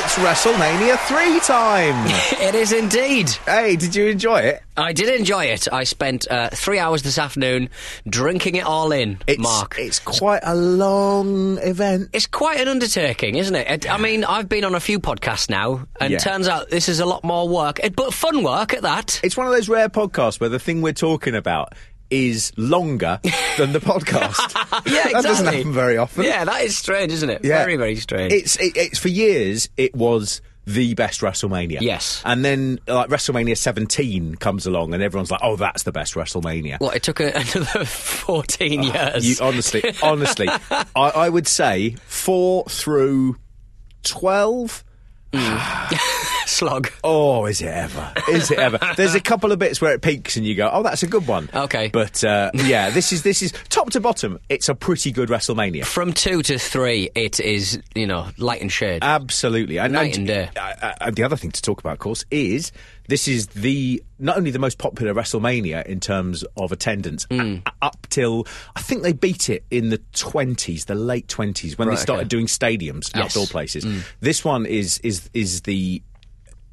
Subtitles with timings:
[0.00, 2.06] It's WrestleMania 3 time!
[2.40, 3.30] It is indeed.
[3.46, 4.62] hey, did you enjoy it?
[4.76, 5.66] I did enjoy it.
[5.72, 7.68] I spent uh, three hours this afternoon
[8.08, 9.74] drinking it all in, It's, Mark.
[9.76, 12.10] It's quite a long event.
[12.12, 13.66] It's quite an undertaking, isn't it?
[13.68, 13.90] it?
[13.90, 16.18] I mean, I've been on a few podcasts now, and Yeah.
[16.18, 19.20] turns out this is a lot more work, but fun work at that.
[19.24, 21.74] It's one of those rare podcasts where the thing we're talking about
[22.10, 23.20] is longer
[23.58, 24.54] than the podcast.
[24.86, 26.24] Yeah, That doesn't happen very often.
[26.24, 27.44] Yeah, that is strange, isn't it?
[27.44, 27.58] Yeah.
[27.58, 28.32] Very, very strange.
[28.32, 31.80] It's it, it's for years it was the best WrestleMania.
[31.80, 32.22] Yes.
[32.24, 36.78] And then like WrestleMania 17 comes along and everyone's like, "Oh, that's the best WrestleMania."
[36.80, 38.94] Well, it took a, another 14 years.
[38.94, 43.36] Ah, You, honestly, honestly, I, I would say 4 through
[44.04, 44.84] 12
[46.48, 46.90] Slog.
[47.04, 48.12] Oh, is it ever?
[48.28, 48.78] Is it ever?
[48.96, 51.26] There's a couple of bits where it peaks and you go, "Oh, that's a good
[51.26, 51.88] one." Okay.
[51.92, 54.38] but uh, yeah, this is this is top to bottom.
[54.48, 55.84] It's a pretty good WrestleMania.
[55.84, 59.02] From two to three, it is, you know, light and shade.
[59.02, 59.78] Absolutely.
[59.78, 60.50] And, Night and day.
[60.56, 62.72] uh, uh, the other thing to talk about, of course, is
[63.08, 67.62] this is the not only the most popular WrestleMania in terms of attendance Mm.
[67.66, 71.88] a- up till I think they beat it in the twenties, the late twenties, when
[71.88, 72.28] Right, they started okay.
[72.28, 73.16] doing stadiums, Yes.
[73.16, 73.20] Mm.
[73.24, 73.86] outdoor places.
[74.20, 76.02] This one is is is the.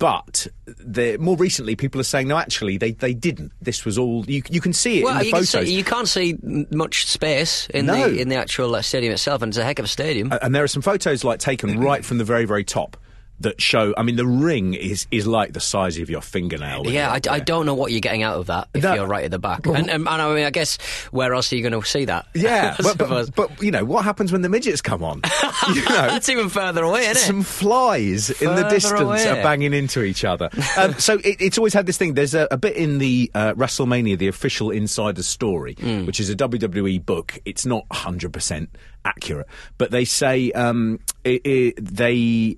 [0.01, 2.37] But the, more recently, people are saying no.
[2.37, 3.53] Actually, they, they didn't.
[3.63, 4.43] This was all you.
[4.51, 5.69] You can see it well, in the you, can photos.
[5.69, 6.37] see, you can't see
[6.73, 8.11] much space in No.
[8.11, 10.33] the in the actual uh, stadium itself, and it's a heck of a stadium.
[10.43, 12.97] and there are some photos like taken right from the very very top
[13.41, 13.95] that show.
[13.97, 16.87] I mean, the ring is is like the size of your fingernail.
[16.89, 18.95] Yeah, I, I don't know what you're getting out of that if No.
[18.95, 19.67] you're right at the back.
[19.67, 20.77] And, and, and I mean, I guess
[21.11, 22.27] where else are you going to see that?
[22.35, 25.23] Yeah, but, but, but you know what happens when the midgets come on?
[25.75, 27.19] you know, That's even further away, isn't it?
[27.27, 29.29] some flies in the distance away.
[29.29, 30.49] are banging into each other.
[30.77, 32.15] Um, so it, it's always had this thing.
[32.15, 36.07] There's a, a bit in the uh, WrestleMania, the official insider story, Hmm.
[36.07, 37.39] which is a WWE book.
[37.45, 38.69] It's not 100%
[39.05, 39.47] accurate,
[39.79, 42.57] but they say um, it, it, they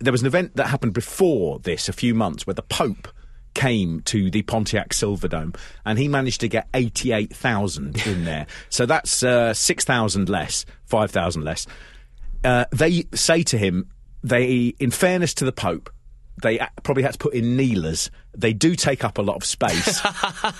[0.00, 3.08] there was an event that happened before this, a few months, where the Pope
[3.54, 8.46] came to the Pontiac Silverdome and he managed to get 88,000 in there.
[8.68, 11.66] so that's uh, 6,000 less, 5,000 less.
[12.42, 13.88] Uh, they say to him,
[14.22, 15.90] they, in fairness to the Pope,
[16.42, 18.10] they probably had to put in kneelers.
[18.36, 20.00] They do take up a lot of space.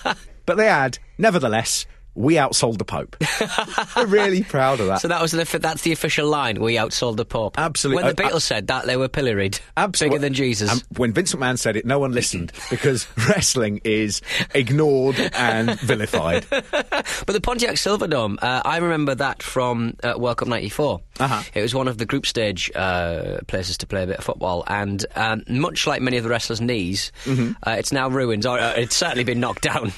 [0.46, 3.16] but they add, nevertheless, we outsold the Pope.
[3.96, 5.00] We're really proud of that.
[5.00, 6.60] So that was the, that's the official line.
[6.60, 7.58] We outsold the Pope.
[7.58, 8.04] Absolutely.
[8.04, 9.58] When the Beatles said that, they were pilloried.
[9.76, 10.18] Absolutely.
[10.18, 10.70] Bigger than Jesus.
[10.72, 14.22] And when Vincent McMahon said it, no one listened because wrestling is
[14.54, 16.46] ignored and vilified.
[16.50, 21.00] But the Pontiac Silverdome, uh, I remember that from uh, World Cup '94.
[21.20, 21.42] Uh-huh.
[21.54, 24.64] It was one of the group stage uh, places to play a bit of football,
[24.66, 27.52] and um, much like many of the wrestlers' knees, Mm-hmm.
[27.66, 28.44] uh, it's now ruined.
[28.46, 29.92] Or uh, it's certainly been knocked down.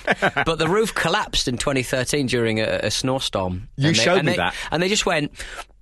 [0.46, 3.68] but the roof collapsed in 2013 during a, a snowstorm.
[3.76, 4.54] You And they- showed and me they- that.
[4.70, 5.32] and they just went.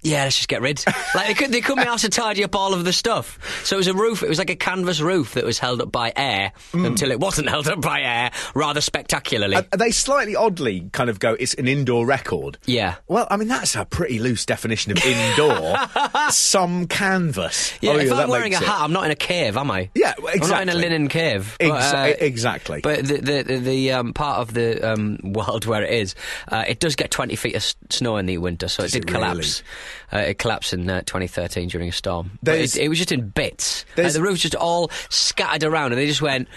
[0.05, 0.83] Yeah, let's just get rid.
[1.15, 3.39] like they could, they couldn't be asked to tidy up all of the stuff.
[3.65, 4.23] So it was a roof.
[4.23, 6.87] It was like a canvas roof that was held up by air Mm.
[6.87, 9.57] until it wasn't held up by air, rather spectacularly.
[9.57, 12.59] Uh, they slightly oddly kind of go, it's an indoor record.
[12.67, 12.97] Yeah.
[13.09, 15.77] Well, I mean, that's a pretty loose definition of indoor.
[16.31, 17.73] Some canvas.
[17.81, 19.57] yeah, Oh, if that I'm wearing a makes it- hat, I'm not in a cave,
[19.57, 19.91] am I?
[19.95, 20.41] Yeah, exactly.
[20.43, 21.57] I'm not in a linen cave.
[21.61, 22.81] Exa- But, uh, exactly.
[22.83, 26.15] But the the, the, the um, part of the um, world where it is,
[26.49, 29.15] uh, it does get 20 feet of snow in the winter, so Does it did
[29.15, 29.45] it really?
[30.13, 32.39] Uh, it collapsed in uh, 2013 during a storm.
[32.45, 33.85] It, it was just in bits.
[33.97, 36.49] Like, the roof's just all scattered around, and they just went.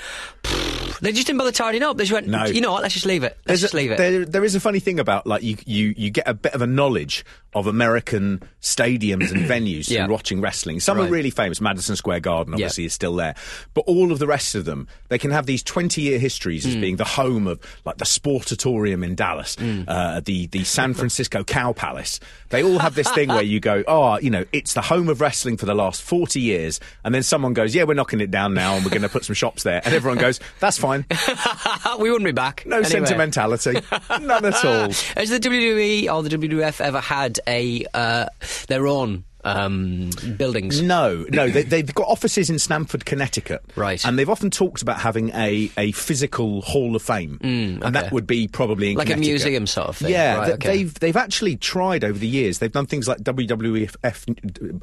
[1.01, 1.97] They just didn't bother tidying up.
[1.97, 2.27] They just went.
[2.27, 2.45] No.
[2.45, 2.81] You know what?
[2.81, 3.33] Let's just leave it.
[3.39, 3.97] Let's There's just a- leave it.
[3.97, 6.61] There, there is a funny thing about like you, you, you get a bit of
[6.61, 7.25] a knowledge
[7.59, 10.07] of American stadiums and venues Yeah.
[10.07, 10.79] watching wrestling.
[10.79, 11.07] Some Right.
[11.07, 11.59] are really famous.
[11.61, 12.65] Madison Square Garden, Yeah.
[12.65, 13.35] obviously, is still there.
[13.73, 16.69] But all of the rest of them, they can have these twenty-year histories Hmm.
[16.69, 19.83] as being the home of like the Sportatorium in Dallas, Hmm.
[19.87, 22.19] uh, the the San Francisco Cow Palace.
[22.49, 25.19] They all have this thing where you go, oh, you know, it's the home of
[25.21, 28.53] wrestling for the last forty years, and then someone goes, yeah, we're knocking it down
[28.53, 31.05] now, and we're going to put some shops there, and everyone goes, that's fine.
[31.99, 32.63] we wouldn't be back.
[32.65, 32.89] No Anyway.
[32.89, 33.79] sentimentality.
[34.21, 34.89] None at all.
[35.15, 38.27] Has the WWE or the WWF ever had a uh,
[38.67, 40.81] their own um, buildings?
[40.81, 41.49] No, no.
[41.49, 43.63] They, they've got offices in Stamford, Connecticut.
[43.75, 44.03] Right.
[44.05, 47.39] And they've often talked about having a, a physical Hall of Fame.
[47.41, 50.11] And that would be probably Like a museum sort of thing.
[50.11, 50.67] Yeah, Right, th- okay.
[50.77, 52.59] they've they've actually tried over the years.
[52.59, 53.95] They've done things like WWF,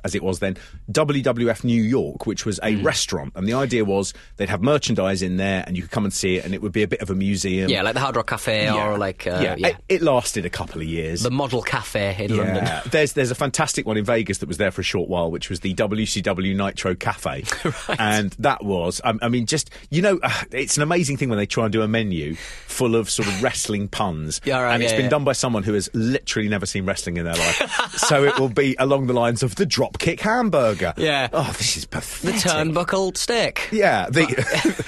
[0.04, 0.56] as it was then,
[0.90, 2.82] WWF New York, which was a Hmm.
[2.82, 6.12] restaurant, and the idea was they'd have merchandise in there, and you could come and
[6.12, 7.70] see it, and it would be a bit of a museum.
[7.70, 9.68] Yeah, like the Hard Rock Cafe or like uh, yeah, yeah.
[9.68, 11.22] It, it lasted a couple of years.
[11.22, 12.68] the Model Cafe in London.
[12.90, 15.50] There's there's a fantastic one in Vegas that was there for a short while, which
[15.50, 17.44] was the WCW Nitro Cafe,
[17.98, 21.38] and that was I, I mean just you know uh, it's an amazing thing when
[21.38, 24.82] they try and do a menu full of sort of wrestling puns, Yeah, right, and
[24.82, 25.10] it's yeah, been yeah.
[25.10, 28.48] done by someone who has literally never seen wrestling in their life, so it will
[28.48, 30.92] be along the lines of the dropkick hamburger.
[30.96, 31.28] Yeah.
[31.32, 32.42] Oh, this is pathetic.
[32.42, 33.68] The turnbuckle stick.
[33.72, 34.24] Yeah, the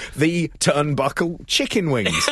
[0.16, 2.28] the turnbuckle chicken wings.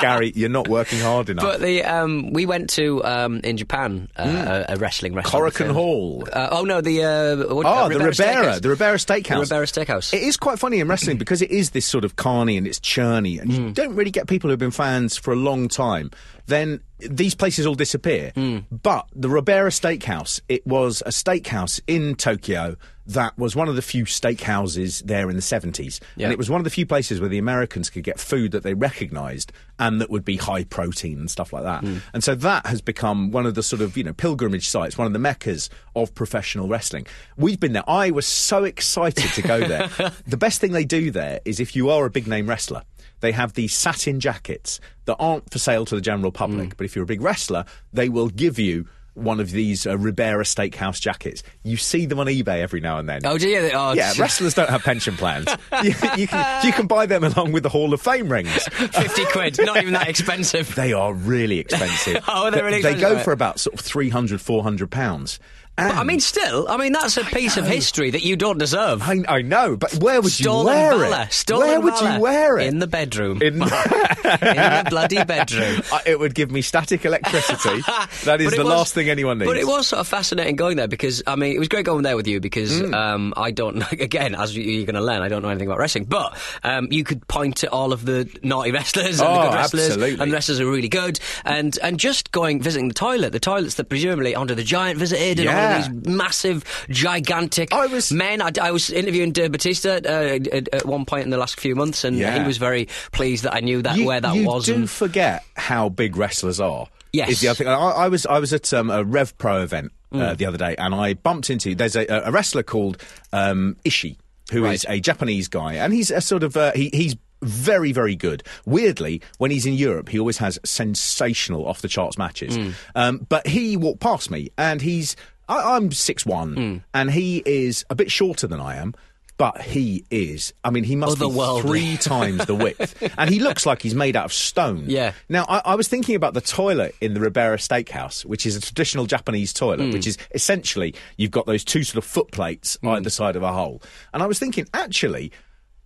[0.00, 1.44] Gary, you're not working hard enough.
[1.44, 5.54] But the um, we went to um, in Japan uh, a, a wrestling restaurant.
[5.54, 6.26] Korakuen Hall.
[6.34, 8.60] Uh, oh no, the uh, what, Oh, uh, the Ribera, Steakhouse.
[8.60, 9.48] the Ribera Steakhouse.
[9.48, 10.12] The Ribera Steakhouse.
[10.12, 12.80] It is quite funny in wrestling because it is this sort of carny and it's
[12.80, 16.10] churny, and you don't really get people who've been fans for a long time.
[16.46, 18.32] Then these places all disappear.
[18.34, 18.58] Hmm.
[18.70, 23.82] But the Ribera Steakhouse, it was a steakhouse in Tokyo that was one of the
[23.82, 26.00] few steakhouses there in the 70s.
[26.16, 26.26] Yeah.
[26.26, 28.62] And it was one of the few places where the Americans could get food that
[28.62, 31.82] they recognised and that would be high protein and stuff like that.
[31.82, 31.98] Hmm.
[32.14, 35.06] And so that has become one of the sort of, you know, pilgrimage sites, one
[35.06, 37.06] of the meccas of professional wrestling.
[37.36, 37.88] We've been there.
[37.88, 39.90] I was so excited to go there.
[40.26, 42.82] the best thing they do there is if you are a big name wrestler,
[43.24, 46.94] they have these satin jackets that aren't for sale to the general public, but if
[46.94, 51.42] you're a big wrestler, they will give you one of these uh, Ribera Steakhouse jackets.
[51.62, 53.20] You see them on eBay every now and then.
[53.24, 53.70] Oh, do you?
[53.72, 55.48] Oh, Yeah, wrestlers don't have pension plans.
[55.82, 58.50] you, you can, you can buy them along with the Hall of Fame rings.
[58.68, 59.58] 50 quid.
[59.60, 60.74] Not even that expensive.
[60.74, 62.24] They are really expensive.
[62.28, 63.00] Oh, they're really expensive.
[63.00, 65.38] They go for about sort of 300, 400 pounds.
[65.76, 69.02] But, I mean, still, I mean, that's a piece of history that you don't deserve.
[69.02, 71.22] I, I know, but where would Stolen you wear valor.
[71.24, 71.32] it?
[71.32, 72.14] Stolen where would valor.
[72.14, 72.66] you wear it?
[72.68, 73.42] In the bedroom.
[73.42, 73.54] In-
[74.24, 75.82] In the bloody bedroom.
[75.92, 77.80] Uh, it would give me static electricity.
[78.24, 79.48] that is the was- last thing anyone needs.
[79.50, 82.02] But it was sort of fascinating going there because I mean it was great going
[82.02, 82.94] there with you because Mm.
[82.94, 85.78] um, I don't again as you- you're going to learn I don't know anything about
[85.78, 89.48] wrestling but um, you could point to all of the naughty wrestlers and the Oh,
[89.50, 90.22] good wrestlers absolutely.
[90.22, 93.88] and wrestlers are really good and and just going visiting the toilet the toilets that
[93.88, 95.86] presumably Andre the Giant visited and all Yeah.
[95.86, 100.68] of these massive gigantic I was- men I, I was interviewing Dave Batista uh, at,
[100.74, 102.38] at one point in the last few months and Yeah.
[102.40, 104.90] he was very pleased that I knew that you, where that you was do and
[104.90, 106.86] forget how big wrestlers are.
[107.12, 107.28] Yes.
[107.30, 107.68] is the other thing.
[107.68, 110.20] I, I was I was at um, a Rev Pro event Mm.
[110.22, 112.98] uh, the other day, and I bumped into there's a, a wrestler called
[113.32, 114.16] um, Ishii,
[114.52, 114.98] who is Right.
[114.98, 118.44] a Japanese guy, and he's a sort of uh, he, he's very very good.
[118.64, 122.56] Weirdly, when he's in Europe, he always has sensational off the charts matches.
[122.56, 122.74] Mm.
[122.94, 125.16] Um, but he walked past me, and he's
[125.48, 126.82] I, I'm six one, Mm.
[126.94, 128.94] and he is a bit shorter than I am.
[129.36, 130.54] But he is.
[130.62, 131.28] I mean, he must be
[131.60, 134.84] three times the width, and he looks like he's made out of stone.
[134.86, 135.12] Yeah.
[135.28, 138.60] Now, I, I was thinking about the toilet in the Ribera Steakhouse, which is a
[138.60, 139.90] traditional Japanese toilet, Hmm.
[139.90, 143.52] which is essentially you've got those two sort of foot plates either side of a
[143.52, 143.82] hole.
[144.12, 145.32] And I was thinking, actually,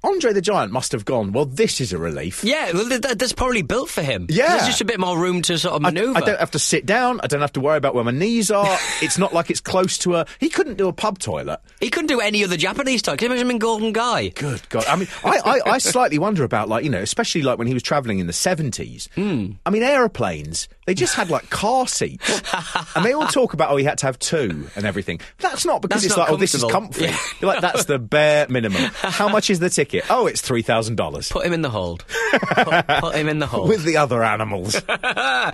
[0.04, 1.32] Andre the Giant must have gone.
[1.32, 2.44] Well, this is a relief.
[2.44, 4.26] Yeah, well, th- th- that's probably built for him.
[4.28, 4.48] Yeah.
[4.48, 6.16] There's just a bit more room to sort of manoeuvre.
[6.16, 7.20] I don't have to sit down.
[7.20, 8.78] I don't have to worry about where my knees are.
[9.02, 10.26] it's not like it's close to a.
[10.38, 11.58] He couldn't do a pub toilet.
[11.80, 13.02] He couldn't do any other Japanese.
[13.02, 14.28] Can you imagine him in Golden Gai?
[14.30, 14.86] Good God!
[14.86, 17.74] I mean, I, I, I slightly wonder about like you know, especially like when he
[17.74, 19.08] was travelling in the seventies.
[19.16, 19.52] Hmm.
[19.66, 22.40] I mean, aeroplanes they just had like car seats,
[22.96, 25.20] and they all talk about oh he had to have two and everything.
[25.38, 27.06] That's not because That's it's not like oh this is comfy.
[27.06, 27.18] Yeah.
[27.40, 28.82] You're like that's the bare minimum.
[28.94, 29.87] How much is the ticket?
[30.10, 32.04] Oh, it's three thousand dollars Put him in the hold.
[32.06, 33.68] put, put him in the hold.
[33.68, 34.74] with the other animals.
[34.88, 35.52] uh,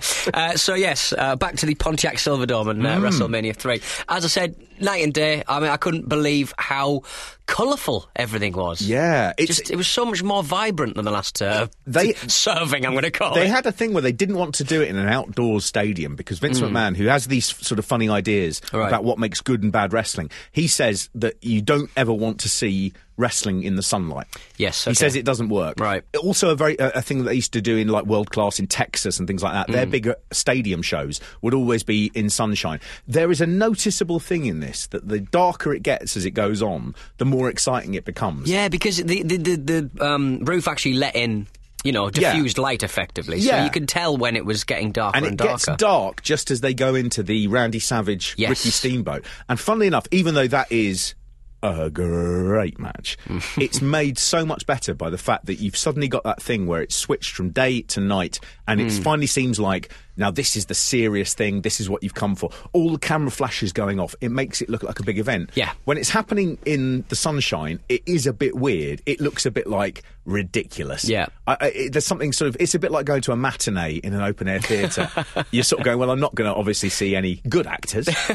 [0.55, 3.09] so yes, uh, back to the Pontiac Silverdome and uh, Mm.
[3.09, 3.81] WrestleMania three.
[4.09, 5.43] As I said, night and day.
[5.47, 7.01] I mean, I couldn't believe how
[7.47, 8.81] colourful everything was.
[8.81, 12.85] Yeah, Just, it was so much more vibrant than the last uh, They- serving.
[12.85, 13.49] I'm going to call They it.
[13.51, 16.39] had a thing where they didn't want to do it in an outdoors stadium because
[16.39, 18.77] Vince McMahon, who has these sort of funny ideas Hmm.
[18.77, 18.87] Right.
[18.87, 22.49] about what makes good and bad wrestling, he says that you don't ever want to
[22.49, 24.27] see wrestling in the sunlight.
[24.57, 25.79] Yes, he says it doesn't work.
[25.79, 26.03] Right.
[26.21, 28.59] Also, a very a, a thing that they used to do in like world class
[28.59, 29.67] in Texas and things like that.
[29.67, 29.71] Hmm.
[29.73, 32.79] Their bigger stadium shows would always be in sunshine.
[33.07, 36.61] There is a noticeable thing in this that the darker it gets as it goes
[36.61, 38.49] on, the more exciting it becomes.
[38.49, 39.55] Yeah, because the the the,
[39.91, 41.47] the um, roof actually let in.
[41.83, 42.33] You know, Yeah.
[42.33, 43.63] diffused light effectively, so Yeah.
[43.63, 46.61] you can tell when it was getting darker and and, it gets dark just as
[46.61, 48.49] they go into the Randy Savage Yes.
[48.49, 49.23] Ricky Steamboat.
[49.47, 51.13] And funnily enough, even though that is
[51.61, 53.17] a great match,
[53.59, 56.81] it's made so much better by the fact that you've suddenly got that thing where
[56.81, 58.87] it's switched from day to night, and Hmm.
[58.87, 61.61] it finally seems like now this is the serious thing.
[61.61, 62.49] This is what you've come for.
[62.73, 64.15] All the camera flashes going off.
[64.21, 65.51] It makes it look like a big event.
[65.55, 65.71] Yeah.
[65.85, 69.01] When it's happening in the sunshine, it is a bit weird.
[69.05, 71.07] It looks a bit like ridiculous.
[71.07, 71.27] Yeah.
[71.47, 72.57] I, I, it, there's something sort of.
[72.59, 75.09] It's a bit like going to a matinee in an open air theatre.
[75.51, 78.09] You're sort of going, well, I'm not going to obviously see any good actors.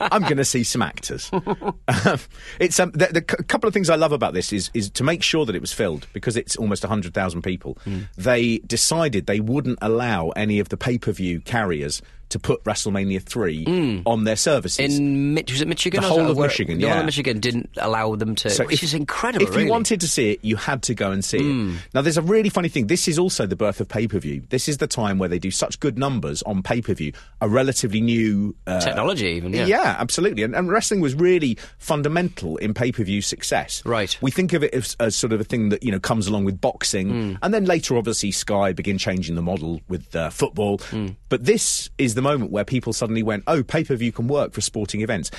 [0.00, 1.30] I'm going to see some actors.
[1.32, 2.18] Um,
[2.58, 5.04] it's um, the, the c- couple of things I love about this is is to
[5.04, 7.78] make sure that it was filled because it's almost hundred thousand people.
[7.84, 8.00] Hmm.
[8.16, 12.02] They decided they wouldn't allow any of the pay per view carriers
[12.34, 13.64] to put WrestleMania three
[14.06, 14.78] on their services.
[14.98, 16.02] In was it Michigan?
[16.02, 17.00] The whole of where- Michigan, The whole yeah.
[17.00, 19.46] of Michigan didn't allow them to, which if- is incredible.
[19.46, 19.64] If really.
[19.66, 21.80] You wanted to see it, you had to go and see it.
[21.94, 22.88] Now, there's a really funny thing.
[22.88, 24.42] This is also the birth of pay per view.
[24.50, 27.12] This is the time where they do such good numbers on pay per view.
[27.40, 29.66] A relatively new uh, Technology even, yeah.
[29.66, 30.42] yeah absolutely.
[30.42, 33.80] And, and wrestling was really fundamental in pay per view success.
[33.86, 34.18] Right.
[34.20, 36.44] We think of it as, as sort of a thing that you know comes along
[36.44, 37.34] with boxing, Hmm.
[37.42, 40.78] and then later, obviously, Sky begin changing the model with uh, football.
[40.78, 41.08] Hmm.
[41.28, 44.52] But this is the moment where people suddenly went, "Oh, pay per view can work
[44.52, 45.30] for sporting events."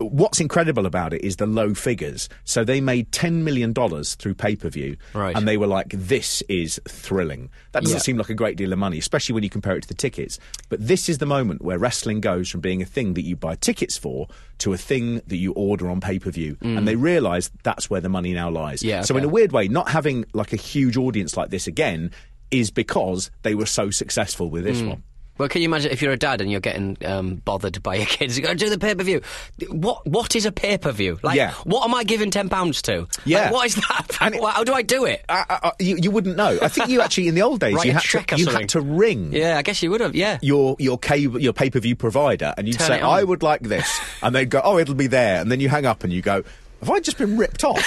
[0.00, 2.28] What's incredible about it is the low figures.
[2.44, 5.34] So they made ten million dollars through pay per view, Right.
[5.36, 8.02] and they were like, "This is thrilling." That doesn't Yeah.
[8.02, 10.38] seem like a great deal of money, especially when you compare it to the tickets.
[10.68, 13.56] But this is the moment where wrestling goes from being a thing that you buy
[13.56, 14.28] tickets for
[14.58, 18.00] to a thing that you order on pay per view, and they realise that's where
[18.00, 18.82] the money now lies.
[18.84, 18.88] Mm.
[18.88, 22.12] Yeah, So in a weird way, not having like a huge audience like this again
[22.52, 24.66] is because they were so successful with Mm.
[24.72, 25.02] this one.
[25.38, 28.06] Well, can you imagine if you're a dad and you're getting um, bothered by your
[28.06, 28.36] kids?
[28.36, 29.22] You got to do the pay per view.
[29.70, 31.18] What What is a pay per view?
[31.22, 31.52] Like, Yeah.
[31.64, 33.00] what am I giving ten pounds to?
[33.02, 33.50] Like, Yeah.
[33.52, 34.16] what is that?
[34.20, 35.24] And it- How do I do it?
[35.28, 36.58] Uh, uh, you, you wouldn't know.
[36.60, 39.32] I think you actually in the old days you had to you had to ring.
[39.32, 40.14] Yeah, I guess you would have.
[40.14, 40.38] Yeah.
[40.42, 43.60] your your cable your pay per view provider, and you'd Turn say, "I would like
[43.62, 43.88] this,"
[44.22, 46.42] and they'd go, "Oh, it'll be there," and then you hang up and you go,
[46.80, 47.78] "Have I just been ripped off?"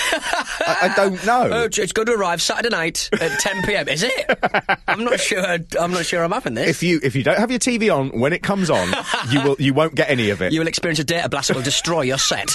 [0.67, 1.49] I, I don't know.
[1.61, 3.87] Oh, it's going to arrive Saturday night at 10 p.m.
[3.89, 4.39] Is it?
[4.87, 5.57] I'm not sure.
[5.79, 6.69] I'm not sure I'm having this.
[6.69, 8.87] if you if you don't have your TV on when it comes on,
[9.29, 11.55] you will you won't get any of it, you will experience a data blast that
[11.57, 12.51] will destroy your set.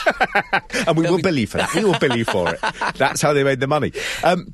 [0.87, 1.75] and we will bill you for that.
[1.75, 2.61] We will bill you for it.
[2.97, 3.93] That's how they made the money.
[4.25, 4.53] Um,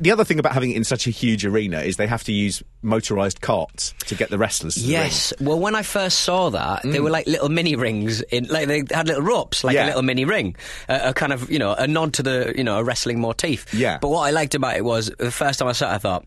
[0.00, 2.32] the other thing about having it in such a huge arena is they have to
[2.32, 4.74] use motorised carts to get the wrestlers.
[4.74, 4.86] To the.
[4.88, 5.32] Yes.
[5.40, 8.82] Well, when I first saw that, they were like little mini rings in, like they
[8.92, 9.78] had little ropes, like Mm.
[9.78, 9.84] Yeah.
[9.84, 10.56] a little mini ring,
[10.88, 13.72] a kind of, you know, a nod to the, you know, a wrestling motif.
[13.74, 13.98] Yeah.
[14.00, 16.24] But what I liked about it was the first time I saw it, I thought.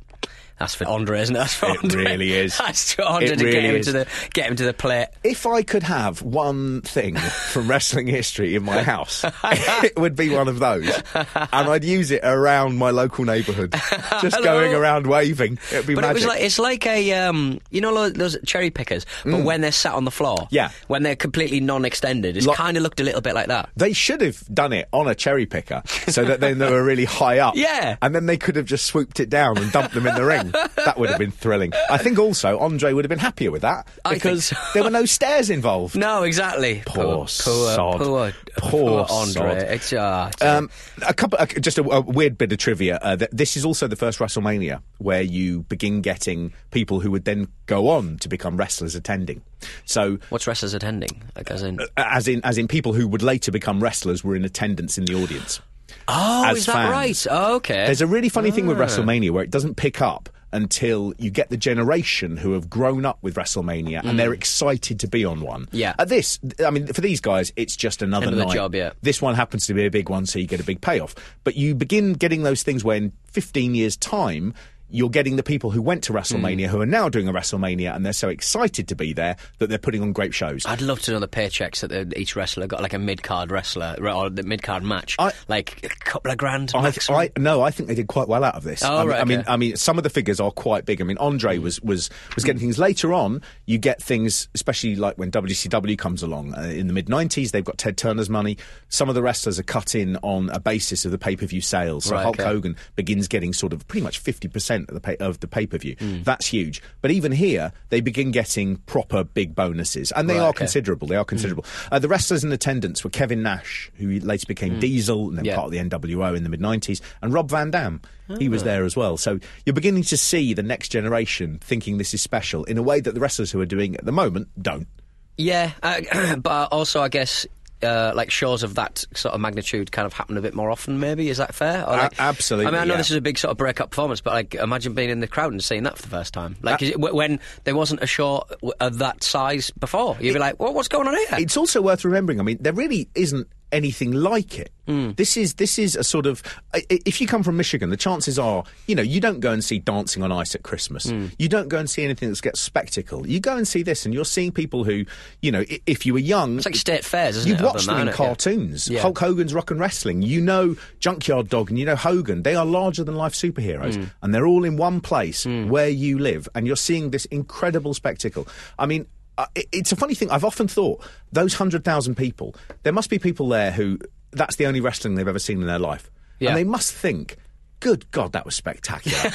[0.60, 1.40] That's for Andre, isn't it?
[1.40, 2.04] That's for It Andre.
[2.06, 2.58] really is.
[2.60, 3.88] That's for Andre It to get him is.
[3.88, 5.08] into the get him to the plate.
[5.24, 10.30] If I could have one thing from wrestling history in my house, it would be
[10.30, 10.90] one of those.
[11.16, 13.74] And I'd use it around my local neighbourhood.
[14.22, 15.60] Just going around waving.
[15.72, 16.12] It'd be But magic.
[16.12, 19.72] it was like it's like a um, you know those, cherry pickers, but when they're
[19.72, 20.48] sat on the floor, Mm.
[20.52, 20.70] Yeah.
[20.88, 23.70] when they're completely non-extended, it's Lo- kind of looked a little bit like that.
[23.76, 27.06] they should have done it on a cherry picker so that then they were really
[27.06, 27.56] high up.
[27.60, 27.98] Yeah.
[28.02, 30.49] And then they could have just swooped it down and dumped them in the ring.
[30.52, 31.74] That would have been thrilling.
[31.90, 34.56] I think also Andre would have been happier with that because so.
[34.74, 35.96] there were no stairs involved.
[35.98, 36.82] No, exactly.
[36.86, 38.00] Poor poor, sod.
[38.02, 39.32] poor, Poor Andre.
[39.34, 39.58] sod.
[39.58, 40.70] It's, uh, Um,
[41.08, 43.00] a couple, uh, just a, a weird bit of trivia.
[43.02, 47.26] Uh, th- this is also the first WrestleMania where you begin getting people who would
[47.26, 49.42] then go on to become wrestlers attending.
[49.86, 51.22] So, what's wrestlers attending?
[51.36, 54.36] Like, as in, uh, as in, as in people who would later become wrestlers were
[54.36, 55.62] in attendance in the audience.
[56.08, 56.92] Oh, as is that fans.
[56.92, 57.28] right?
[57.30, 57.86] Oh, okay.
[57.86, 58.86] There's a really funny thing with Ah.
[58.86, 63.18] WrestleMania where it doesn't pick up until you get the generation who have grown up
[63.22, 65.66] with WrestleMania and they're excited to be on one.
[65.68, 65.70] Mm.
[65.74, 65.94] Yeah.
[66.00, 68.54] At this, I mean, for these guys, it's just another, Another night.
[68.56, 68.92] job, yeah.
[69.02, 71.16] This one happens to be a big one, so you get a big payoff.
[71.44, 74.54] But you begin getting those things when 15 years' time.
[74.90, 76.70] You're getting the people who went to WrestleMania Mm.
[76.70, 79.78] who are now doing a WrestleMania and they're so excited to be there that they're
[79.78, 80.66] putting on great shows.
[80.66, 83.52] I'd love to know the paychecks that the, each wrestler got, like a mid card
[83.52, 86.72] wrestler or the mid card match, I- like a couple of grand.
[86.76, 86.94] I.
[87.10, 88.84] I no, I think they did quite well out of this.
[88.84, 89.40] Oh, I, mean, right, I mean.
[89.42, 89.50] Hmm.
[89.52, 91.02] I mean, some of the figures are quite big.
[91.02, 93.42] I mean, Andre was was was getting things later on.
[93.66, 97.52] You get things, especially like when WCW comes along uh, in the mid '90s.
[97.52, 98.58] They've got Ted Turner's money.
[98.90, 101.62] Some of the wrestlers are cut in on a basis of the pay per view
[101.62, 102.06] sales.
[102.06, 102.48] So Right, Hulk okay.
[102.50, 105.66] Hogan begins getting sort of pretty much fifty percent of the pay, of the pay
[105.66, 105.96] per view.
[106.00, 106.22] Hmm.
[106.24, 106.82] That's huge.
[107.02, 110.60] But even here, they begin getting proper big bonuses, and they Right, are okay.
[110.60, 111.08] considerable.
[111.08, 111.66] They are considerable.
[111.92, 115.56] Uh, the wrestlers in attendance were Kevin Nash, who later became Diesel and then Yeah.
[115.56, 118.02] part of the NWO in the mid 90s, and Rob Van Dam.
[118.38, 119.18] He was there as well.
[119.18, 123.00] So you're beginning to see the next generation thinking this is special in a way
[123.00, 124.88] that the wrestlers who are doing it at the moment don't.
[125.36, 127.48] Yeah, uh, but also I guess.
[127.82, 131.00] Uh, like shows of that sort of magnitude kind of happen a bit more often,
[131.00, 131.30] maybe.
[131.30, 131.88] Is that fair?
[131.88, 132.98] Or A- absolutely, I mean, I know yeah.
[132.98, 135.54] this is a big sort of break-up performance, but like, imagine being in the crowd
[135.54, 136.58] and seeing that for the first time.
[136.62, 138.46] Like, is it, when there wasn't a show
[138.82, 142.04] of that size before, you'd be like, well, "What's going on here?" It's also worth
[142.04, 142.42] remembering.
[142.42, 144.72] I mean, there really isn't anything like it.
[144.88, 145.12] Hmm.
[145.18, 146.42] This is this is a sort of.
[146.74, 149.78] If you come from Michigan, the chances are, you know, you don't go and see
[149.78, 151.10] Dancing on Ice at Christmas.
[151.10, 151.28] Hmm.
[151.38, 153.28] You don't go and see anything that gets spectacle.
[153.28, 155.06] You go and see this, and you're seeing people who,
[155.42, 157.64] you know, if you were young, It's like state fairs, isn't You've it?
[157.64, 158.90] watched them in cartoons.
[158.90, 159.02] Yeah.
[159.02, 160.24] Hulk Hogan's Rock and Wrestling.
[160.24, 162.42] You know Junkyard Dog and you know Hogan.
[162.44, 164.10] They are larger than life superheroes, Mm.
[164.24, 168.48] and they're all in one place where you live, and you're seeing this incredible spectacle.
[168.80, 169.06] I mean.
[169.40, 170.30] Uh, it- it's a funny thing.
[170.30, 172.56] I've often thought those hundred thousand people.
[172.84, 173.98] There must be people there who
[174.32, 176.50] that's the only wrestling they've ever seen in their life, Yeah.
[176.50, 177.38] and they must think,
[177.80, 179.32] "Good God, that was spectacular!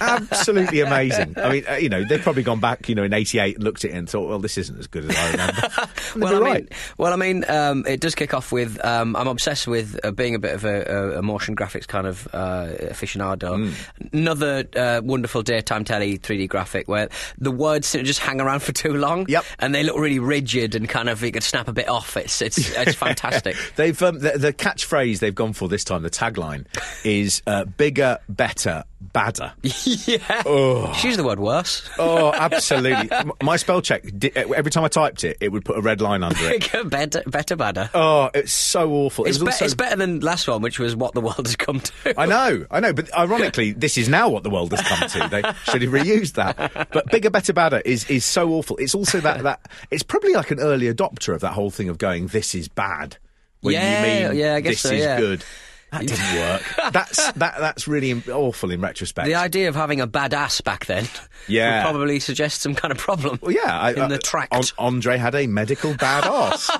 [0.00, 3.56] Absolutely amazing." I mean, uh, you know, they've probably gone back, you know, in '88
[3.56, 5.68] and looked at it and thought, "Well, this isn't as good as I remember."
[6.16, 6.72] Well, I mean, right.
[6.98, 8.82] well, I mean, um, it does kick off with.
[8.84, 12.28] Um, I'm obsessed with uh, being a bit of a, a, motion graphics kind of
[12.32, 13.56] uh, aficionado.
[13.56, 14.16] Hmm.
[14.16, 17.08] Another uh, wonderful daytime telly 3D graphic where
[17.38, 19.26] the words just hang around for too long.
[19.28, 19.44] Yep.
[19.58, 22.16] and they look really rigid and kind of you could snap a bit off.
[22.16, 23.56] It's it's it's fantastic.
[23.76, 26.02] They've um, the, the catchphrase they've gone for this time.
[26.02, 26.66] The tagline
[27.04, 29.52] is uh, bigger, better, badder.
[29.62, 30.92] yeah, oh.
[30.94, 31.88] she used the word worse.
[31.98, 33.10] oh, absolutely.
[33.42, 34.04] My spell check.
[34.34, 36.70] every time I typed it, it would put a red line under it.
[36.90, 37.90] better, better, badder.
[37.94, 39.24] Oh, it's so awful.
[39.24, 41.46] It it's, was be- also- it's better than last one, which was what the world
[41.46, 42.20] has come to.
[42.20, 45.28] I know, I know, but ironically, this is now what the world has come to.
[45.28, 46.88] They should have reused that.
[46.92, 48.76] But bigger, better, badder is is so awful.
[48.76, 51.98] It's also that that it's probably like an early adopter of that whole thing of
[51.98, 53.16] going, "This is bad."
[53.60, 55.18] When Yeah, you mean yeah, I guess this so, is yeah.
[55.18, 55.44] good.
[55.92, 56.92] That didn't work.
[56.92, 57.56] That's that.
[57.58, 59.26] That's really awful in retrospect.
[59.26, 61.06] The idea of having a badass back then
[61.48, 61.84] Yeah.
[61.84, 63.38] would probably suggest some kind of problem.
[63.42, 64.54] Well, yeah, I, in I- the tract.
[64.54, 66.70] An- Andre had a medical badass.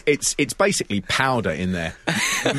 [0.06, 1.94] it's it's basically powder in there,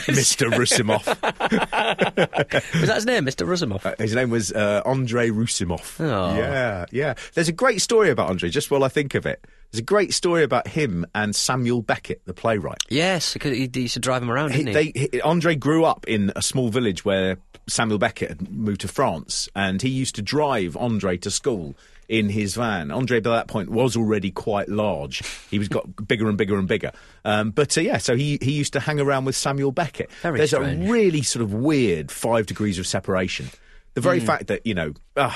[0.07, 1.05] Mister Roussimoff.
[1.07, 3.45] Was that his name, Mr.
[3.47, 3.85] Roussimoff?
[3.85, 5.99] Uh, His name was uh, Andre Roussimoff.
[6.03, 6.35] Oh.
[6.35, 7.13] Yeah, yeah.
[7.33, 8.49] There's a great story about Andre.
[8.49, 12.21] Just while I think of it, there's a great story about him and Samuel Beckett,
[12.25, 12.83] the playwright.
[12.89, 14.91] yes, because he, he used to drive him around, He, didn't he?
[14.91, 18.87] they, he, Andre grew up in a small village where Samuel Beckett had moved to
[18.87, 21.75] France, and he used to drive Andre to school
[22.09, 22.91] in his van.
[22.91, 25.21] Andre, by that point, was already quite large.
[25.49, 26.91] He was got bigger and bigger and bigger.
[27.23, 30.11] Um, but uh, yeah, so he, he used to hang around with Samuel Beckett.
[30.21, 30.89] Very There's strange.
[30.89, 33.49] a really sort of weird five degrees of separation.
[33.93, 35.35] The very fact that you know, ah,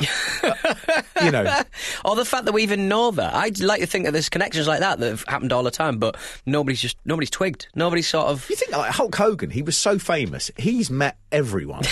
[1.23, 1.61] you know,
[2.05, 3.33] or the fact that we even know that.
[3.33, 5.97] I'd like to think that there's connections like that that have happened all the time,
[5.97, 6.15] but
[6.45, 7.67] nobody's just nobody's twigged.
[7.75, 8.49] Nobody's sort of.
[8.49, 9.49] You think like Hulk Hogan?
[9.49, 10.51] He was so famous.
[10.57, 11.83] He's met everyone.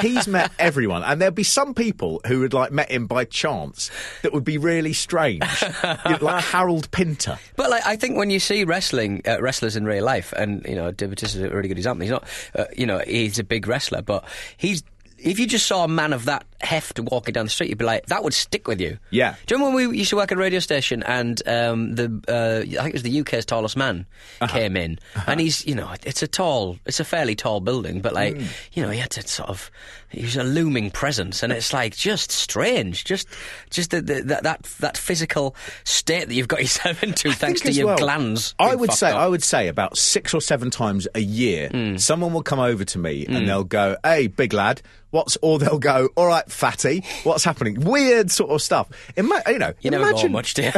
[0.00, 3.90] He's met everyone, and there'd be some people who had like met him by chance
[4.22, 7.38] that would be really strange, You know, like Harold Pinter.
[7.56, 10.76] But like, I think when you see wrestling uh, wrestlers in real life, and you
[10.76, 12.02] know, David is a really good example.
[12.02, 12.24] He's not,
[12.54, 14.24] uh, you know, he's a big wrestler, but
[14.56, 14.84] he's.
[15.24, 17.84] If you just saw a man of that heft walking down the street, you'd be
[17.84, 18.98] like, that would stick with you.
[19.10, 19.34] Yeah.
[19.46, 22.04] Do you remember when we used to work at a radio station and um, the
[22.28, 24.06] uh, I think it was the UK's tallest man
[24.48, 28.12] came in, and he's you know it's a tall, it's a fairly tall building, but
[28.12, 28.38] like
[28.72, 29.70] you know he had to sort of
[30.10, 33.26] he was a looming presence, and it's like just strange, just
[33.70, 37.72] just the, the, that that that physical state that you've got yourself into thanks to
[37.72, 38.54] your well, glands.
[38.58, 39.16] I would say, up.
[39.16, 41.96] I would say about six or seven times a year, Hmm.
[41.96, 44.82] someone will come over to me and they'll go, "Hey, big lad."
[45.14, 47.04] What's or they'll go, all right, fatty.
[47.22, 47.78] What's happening?
[47.78, 48.88] Weird sort of stuff.
[49.16, 50.72] Ima- you know, You imagine, much, you?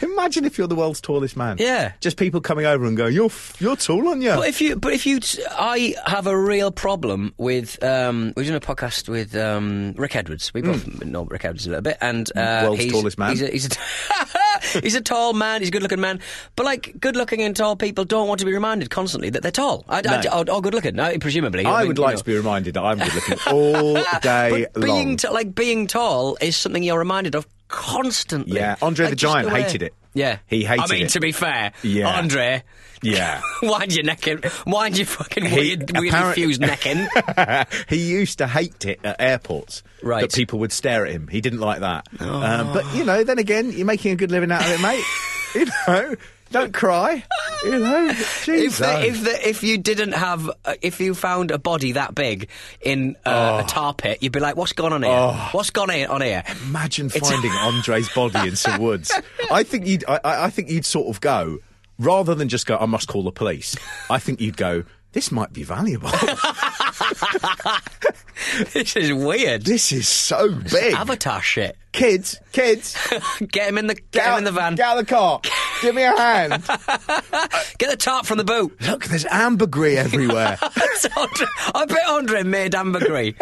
[0.02, 1.56] imagine if you're the world's tallest man.
[1.58, 1.94] Yeah.
[1.98, 4.76] Just people coming over and going, "You're f- you're tall, aren't you?" But if you,
[4.76, 5.18] but if you,
[5.50, 7.82] I have a real problem with.
[7.82, 10.54] Um, we're doing a podcast with um, Rick Edwards.
[10.54, 13.30] We both know Rick Edwards a little bit, and uh, World's he's, tallest man.
[13.30, 13.70] He's a, he's, a
[14.82, 15.60] he's a tall man.
[15.60, 16.20] He's a good-looking man.
[16.54, 19.84] But like, good-looking and tall people don't want to be reminded constantly that they're tall.
[19.88, 21.66] I, I, or, or good-looking, no, presumably.
[21.66, 22.18] I mean, would like know.
[22.18, 25.16] to be reminded that I'm good looking all day but being long.
[25.16, 28.56] t- like being tall is something you're reminded of constantly.
[28.56, 29.94] Yeah, Andre Like, the Giant hated it.
[30.16, 30.90] Yeah, He hated it.
[30.90, 31.08] I mean, it.
[31.10, 32.08] to be fair, Yeah.
[32.08, 32.62] Andre.
[33.02, 33.42] yeah.
[33.62, 34.40] Wind your neck in.
[34.66, 37.06] Wind your fucking He- weird, weirdly fused neck in.
[37.88, 39.82] he used to hate it at airports.
[40.02, 40.22] Right.
[40.22, 41.28] That people would stare at him.
[41.28, 42.08] He didn't like that.
[42.18, 45.04] Um, but, you know, then again, you're making a good living out of it, mate.
[45.54, 46.14] you know,
[46.50, 47.24] don't cry.
[47.64, 51.58] You know, If the, if the, if you didn't have uh, if you found a
[51.58, 52.48] body that big
[52.80, 55.32] in uh, a tar pit, you'd be like, "What's gone on here?
[55.52, 59.12] What's gone on here?" Imagine finding Andre's body in some woods.
[59.50, 60.04] I think you'd.
[60.06, 61.58] I, I I think you'd sort of go
[61.98, 62.76] rather than just go.
[62.76, 63.76] I must call the police.
[64.10, 64.84] I think you'd go.
[65.12, 66.10] This might be valuable.
[68.74, 69.64] this is weird.
[69.64, 70.94] this is so big.
[70.94, 71.76] Avatar shit.
[71.96, 72.94] Kids, kids,
[73.50, 74.74] Get him in the get, get him out, in the van.
[74.74, 75.40] Get out of the car.
[75.80, 76.52] Give me a hand.
[77.78, 78.78] Get the tarp from the boot.
[78.82, 80.58] Look, there's ambergris everywhere.
[81.16, 81.46] Andre.
[81.74, 83.32] I bet Andre made ambergris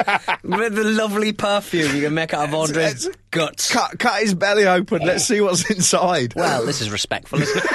[0.44, 3.72] with the lovely perfume you can make out of Andre's Let's- guts.
[3.72, 5.02] cut, cut his belly open.
[5.02, 6.34] Let's see what's inside.
[6.36, 7.70] Well, this is respectful, isn't it?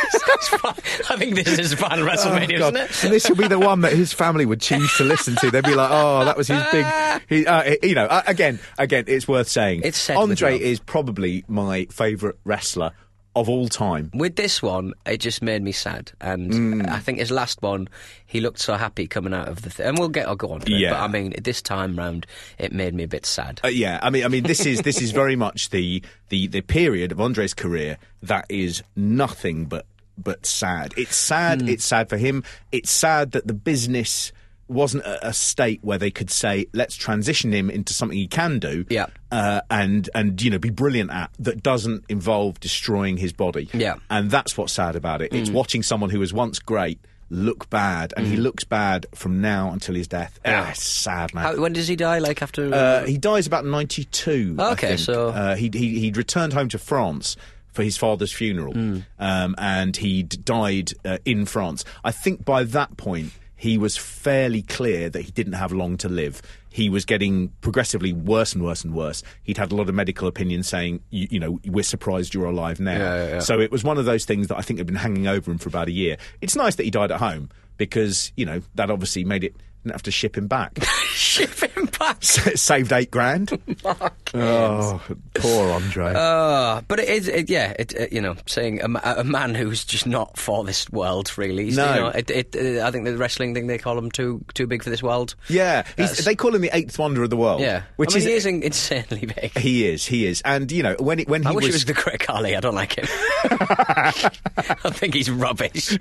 [1.10, 3.04] I think this is fine WrestleMania, Oh, isn't it?
[3.04, 5.52] And this will be the one that his family would choose to listen to.
[5.52, 6.86] They'd be like, "Oh, that was his big."
[7.28, 9.82] He, uh, you know, uh, again, again, it's worth saying.
[9.84, 10.58] It's Andre.
[10.70, 12.92] Is probably my favourite wrestler
[13.36, 14.10] of all time.
[14.14, 16.90] With this one, it just made me sad, and Mm.
[16.90, 17.88] I think his last one,
[18.26, 19.70] he looked so happy coming out of the.
[19.70, 20.80] Th- and we'll get, I'll go on to it.
[20.80, 20.90] Yeah.
[20.92, 22.26] But I mean, this time round,
[22.58, 23.62] it made me a bit sad.
[23.64, 26.62] Uh, yeah, I mean, I mean, this is this is very much the the the
[26.62, 29.86] period of Andre's career that is nothing but
[30.18, 30.94] but sad.
[30.98, 31.62] It's sad.
[31.62, 31.70] Hmm.
[31.70, 32.44] It's sad for him.
[32.72, 34.32] It's sad that the business
[34.70, 38.86] wasn't a, state where they could say, let's transition him into something he can do,
[38.90, 39.08] Yeah.
[39.32, 43.70] uh, and and you know be brilliant at that doesn't involve destroying his body.
[43.74, 43.96] Yeah.
[44.10, 45.34] and that's what's sad about it.
[45.34, 47.00] It's watching someone who was once great
[47.32, 50.40] look bad, and he looks bad from now until his death.
[50.44, 50.64] Yeah.
[50.66, 51.44] Ah, it's sad, man.
[51.44, 52.18] How, when does he die?
[52.20, 52.74] Like after?
[52.74, 54.56] Uh, he dies about 92.
[54.58, 57.36] I Okay, so- Uh, he, he, he'd returned home to France
[57.72, 59.00] for his father's funeral, Hmm.
[59.20, 61.86] um, and he'd died uh, in France.
[62.04, 66.08] I think by that point, he was fairly clear that he didn't have long to
[66.08, 66.42] live.
[66.70, 69.22] He was getting progressively worse and worse and worse.
[69.44, 72.80] He'd had a lot of medical opinions saying, you, you know, we're surprised you're alive
[72.80, 72.94] now.
[72.94, 73.40] Yeah, yeah, yeah.
[73.40, 75.58] So it was one of those things that I think had been hanging over him
[75.58, 76.16] for about a year.
[76.40, 79.94] It's nice that he died at home because, you know, that obviously made it, didn't
[79.94, 80.78] have to ship him back.
[81.14, 82.22] ship him back.
[82.22, 83.58] saved eight grand.
[84.34, 85.02] oh,
[85.36, 86.14] poor Andre.
[86.14, 89.86] Uh, but it is, it, yeah, it, it, you know, saying a, a man who's
[89.86, 91.72] just not for this world, really.
[91.72, 91.94] No.
[91.94, 94.84] You know, it, uh, I think the wrestling thing, they call him too too big
[94.84, 95.36] for this world.
[95.48, 97.62] yeah, they call him the eighth wonder of the world.
[97.62, 97.84] Yeah.
[97.96, 99.58] which I mean, is he is insanely big.
[99.58, 101.86] he is he is, and you know when when he I wish was, it was
[101.86, 102.56] the Craig Carly.
[102.56, 103.08] I don't like him.
[103.46, 105.98] I think he's rubbish.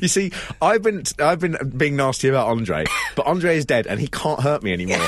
[0.00, 2.84] you see, I've been I've been being nasty about Andre,
[3.16, 4.98] but Andre is dead and he can't hurt me anymore.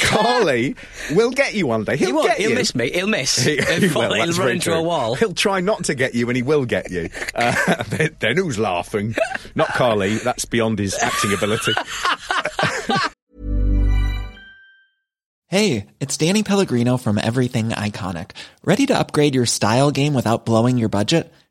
[0.00, 0.74] Carly
[1.12, 1.96] will get you one day.
[1.96, 2.26] He'll He won't.
[2.26, 2.56] get He'll you.
[2.56, 2.90] miss me.
[2.90, 3.36] He'll miss.
[3.44, 4.74] He, He'll, he will, he'll that's run very into true.
[4.74, 5.14] a wall.
[5.14, 7.10] He'll try not to get you, and he will get you.
[7.34, 9.14] Uh, then, then who's laughing?
[9.54, 10.16] Not Carly.
[10.16, 11.72] That's beyond his acting ability.
[15.48, 18.30] Hey, it's Danny Pellegrino from Everything Iconic.
[18.64, 21.32] Ready to upgrade your style game without blowing your budget?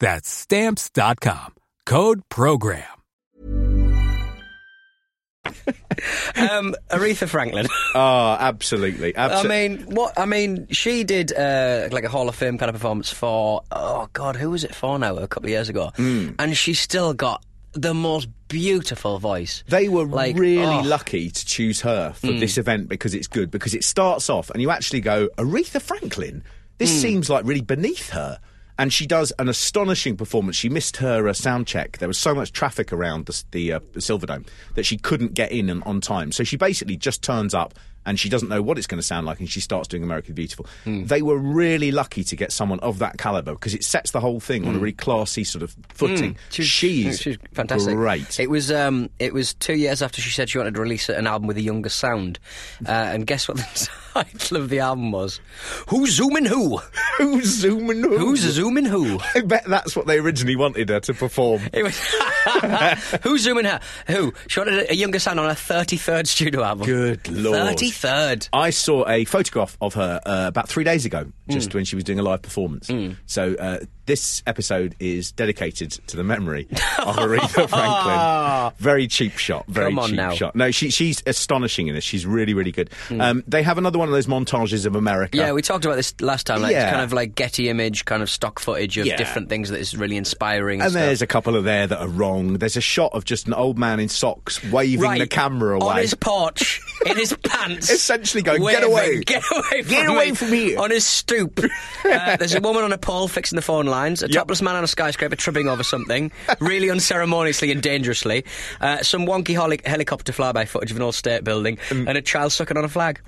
[0.00, 1.54] That's stamps.com.
[1.86, 2.82] Code program.
[5.46, 7.66] um, Aretha Franklin.
[7.94, 9.16] Oh, absolutely.
[9.16, 10.18] I mean, what?
[10.18, 13.62] I mean, she did uh, like a Hall of Fame kind of performance for.
[13.70, 15.16] Oh God, who was it for now?
[15.16, 16.30] A couple of years ago, Hmm.
[16.38, 19.62] and she still got the most beautiful voice.
[19.68, 20.82] They were Like, really oh.
[20.82, 24.62] lucky to choose her for this event because it's good, because it starts off and
[24.62, 26.42] you actually go, Aretha Franklin?
[26.78, 28.38] This seems like really beneath her.
[28.78, 30.56] And she does an astonishing performance.
[30.56, 31.98] She missed her uh, sound check.
[31.98, 35.70] There was so much traffic around the, the uh, Silverdome that she couldn't get in
[35.70, 36.30] on, on time.
[36.30, 37.74] So she basically just turns up
[38.06, 40.34] and she doesn't know what it's going to sound like and she starts doing American
[40.34, 40.66] Beautiful.
[40.86, 44.40] They were really lucky to get someone of that caliber because it sets the whole
[44.40, 46.36] thing on a really classy sort of footing.
[46.50, 47.94] She's, She's, she's fantastic.
[47.94, 48.38] Great.
[48.40, 51.26] It was um, it was two years after she said she wanted to release an
[51.26, 52.38] album with a younger sound,
[52.86, 55.40] uh, and guess what the title of the album was?
[55.88, 56.78] Who's zooming who?
[57.18, 58.18] Who's zooming who?
[58.18, 59.18] Who's zooming who?
[59.34, 61.62] I bet that's what they originally wanted her to perform.
[61.72, 61.98] It was
[63.22, 63.80] who's zooming her?
[64.08, 64.32] Who?
[64.48, 66.86] She wanted a, younger son on her thirty third studio album.
[66.86, 67.56] Good lord.
[67.56, 68.48] thirty third.
[68.52, 71.52] I saw a photograph of her uh, about three days ago, Mm.
[71.54, 72.90] just when she was doing a live performance.
[73.26, 76.66] So uh, this episode is dedicated to the memory
[76.98, 78.72] of Aretha Franklin.
[78.78, 79.64] Very cheap shot.
[79.66, 80.30] Very Come on cheap now.
[80.32, 80.54] shot.
[80.56, 82.04] No, she, she's astonishing in this.
[82.04, 82.90] She's really, really good.
[83.10, 85.36] Um, they have another one of those montages of America.
[85.36, 85.40] Mm.
[85.40, 86.62] Yeah, we talked about this last time.
[86.62, 86.84] Like, Yeah.
[86.84, 89.16] It's kind of like Getty image, kind of stock footage of Yeah.
[89.16, 90.80] different things that is really inspiring.
[90.80, 92.54] And, and there's a couple of there that are wrong.
[92.54, 95.86] There's a shot of just an old man in socks waving right the camera away.
[95.86, 99.20] on his porch in his pants, Essentially going, "Get away.
[99.22, 100.78] get away, from Get away me," from here.
[100.80, 101.04] On his
[101.36, 101.60] stoop,
[102.04, 104.34] uh, there's a woman on a pole fixing the phone lines, a Yep.
[104.34, 108.44] topless man on a skyscraper tripping over something, really unceremoniously and dangerously,
[108.80, 112.08] uh, some wonky holi- helicopter flyby footage of an old state building, Mm.
[112.08, 113.20] and a child sucking on a flag,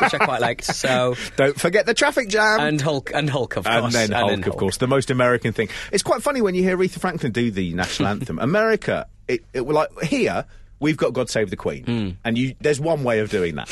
[0.00, 0.64] which I quite liked.
[0.64, 1.14] So.
[1.36, 2.60] Don't forget the traffic jam.
[2.60, 3.74] And Hulk, and Hulk, of course.
[3.74, 3.94] And course.
[3.94, 5.68] then Hulk, of course, the most American thing.
[5.92, 8.38] It's quite funny when you hear Aretha Franklin do the national anthem.
[8.38, 10.44] America, it, it like here.
[10.80, 12.10] We've got God Save the Queen, Hmm.
[12.24, 12.54] and you.
[12.60, 13.70] There's one way of doing that.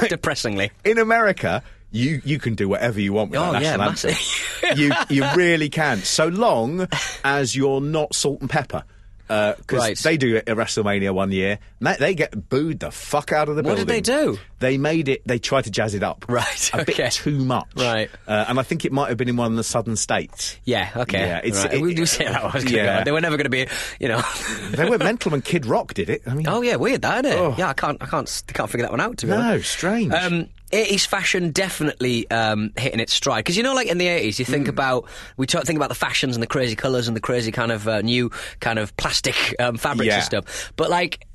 [0.00, 0.10] Right?
[0.10, 0.70] Depressingly.
[0.84, 4.18] In America, you you can do whatever you want with Oh, that national massive.
[4.62, 4.78] anthem.
[4.78, 6.86] you you really can, so long
[7.24, 8.84] as you're not salt and pepper.
[9.28, 9.96] Because Right.
[9.96, 13.48] they do it at WrestleMania one year, and they, they get booed the fuck out
[13.48, 13.86] of the What building.
[13.94, 14.38] What did they do?
[14.58, 15.22] They made it.
[15.24, 16.94] They tried to jazz it up, Right, A okay.
[16.96, 18.10] bit too much, Right.
[18.26, 20.58] Uh, and I think it might have been in one of the southern states.
[20.64, 21.20] Yeah, okay.
[21.20, 21.74] Yeah, it's- right.
[21.74, 22.52] it- we do say that.
[22.52, 23.04] Was yeah.
[23.04, 23.68] They were never going to be,
[24.00, 24.20] you know.
[24.72, 26.22] They went mental when Kid Rock did it.
[26.26, 27.40] I mean, oh yeah, weird that, isn't it?
[27.40, 27.54] Oh.
[27.56, 29.16] Yeah, I can't, I can't, I can't figure that one out.
[29.18, 29.70] To be no, honest.
[29.70, 30.12] strange.
[30.12, 34.38] Um, 80s fashion definitely um, hitting its stride because you know, like in the 80s,
[34.38, 35.06] you think about
[35.36, 37.88] we talk, think about the fashions and the crazy colours and the crazy kind of
[37.88, 38.30] uh, new
[38.60, 40.14] kind of plastic um, fabrics Yeah.
[40.16, 40.72] and stuff.
[40.76, 41.26] But like,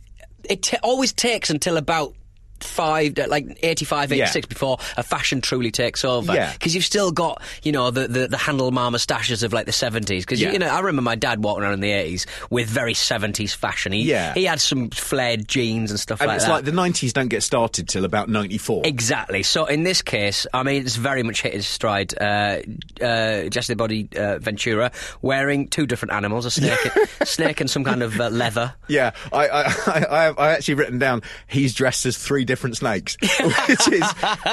[0.44, 2.14] it ta always takes until about.
[2.62, 4.48] Five, uh, like 85, 86 Yeah.
[4.50, 6.34] before a fashion truly takes over.
[6.34, 6.52] Yeah.
[6.54, 10.22] Because you've still got, you know, the, the, the handlebar moustaches of like the 70s.
[10.22, 10.52] Because, Yeah.
[10.52, 13.92] you know, I remember my dad walking around in the 80s with very 70s fashion.
[13.92, 14.34] He, Yeah.
[14.34, 16.52] he had some flared jeans and stuff and like it's that.
[16.52, 18.84] like the '90s don't get started till about '94.
[18.86, 19.44] Exactly.
[19.44, 22.14] So in this case, I mean, it's very much hit his stride.
[22.20, 22.60] Uh,
[23.02, 24.92] uh, Jesse the Body uh, Ventura
[25.22, 26.80] wearing two different animals: a snake,
[27.24, 28.74] snake, and some kind of uh, leather.
[28.88, 32.78] Yeah, I, I, I, I have I actually written down he's dressed as three different
[32.78, 33.18] snakes,
[33.68, 34.06] which is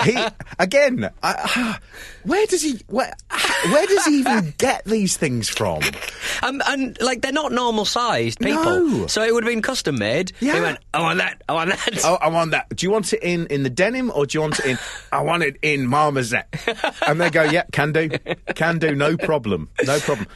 [0.04, 0.18] he
[0.58, 1.10] again.
[1.22, 1.78] I,
[2.24, 3.14] where does he where
[3.70, 5.82] where does he even get these things from?
[6.42, 9.06] Um, and like they're not normal sized people, No.
[9.06, 10.32] so it would have been custom made.
[10.40, 10.54] Yeah.
[10.54, 12.00] He went, I want that, I want that.
[12.04, 12.68] Oh, I want that.
[12.74, 14.78] Do you want it in, in the denim or do you want it in?
[15.12, 16.46] I want it in marmoset.
[17.06, 18.08] And they go, yeah, can do,
[18.54, 20.26] can do, no problem, no problem.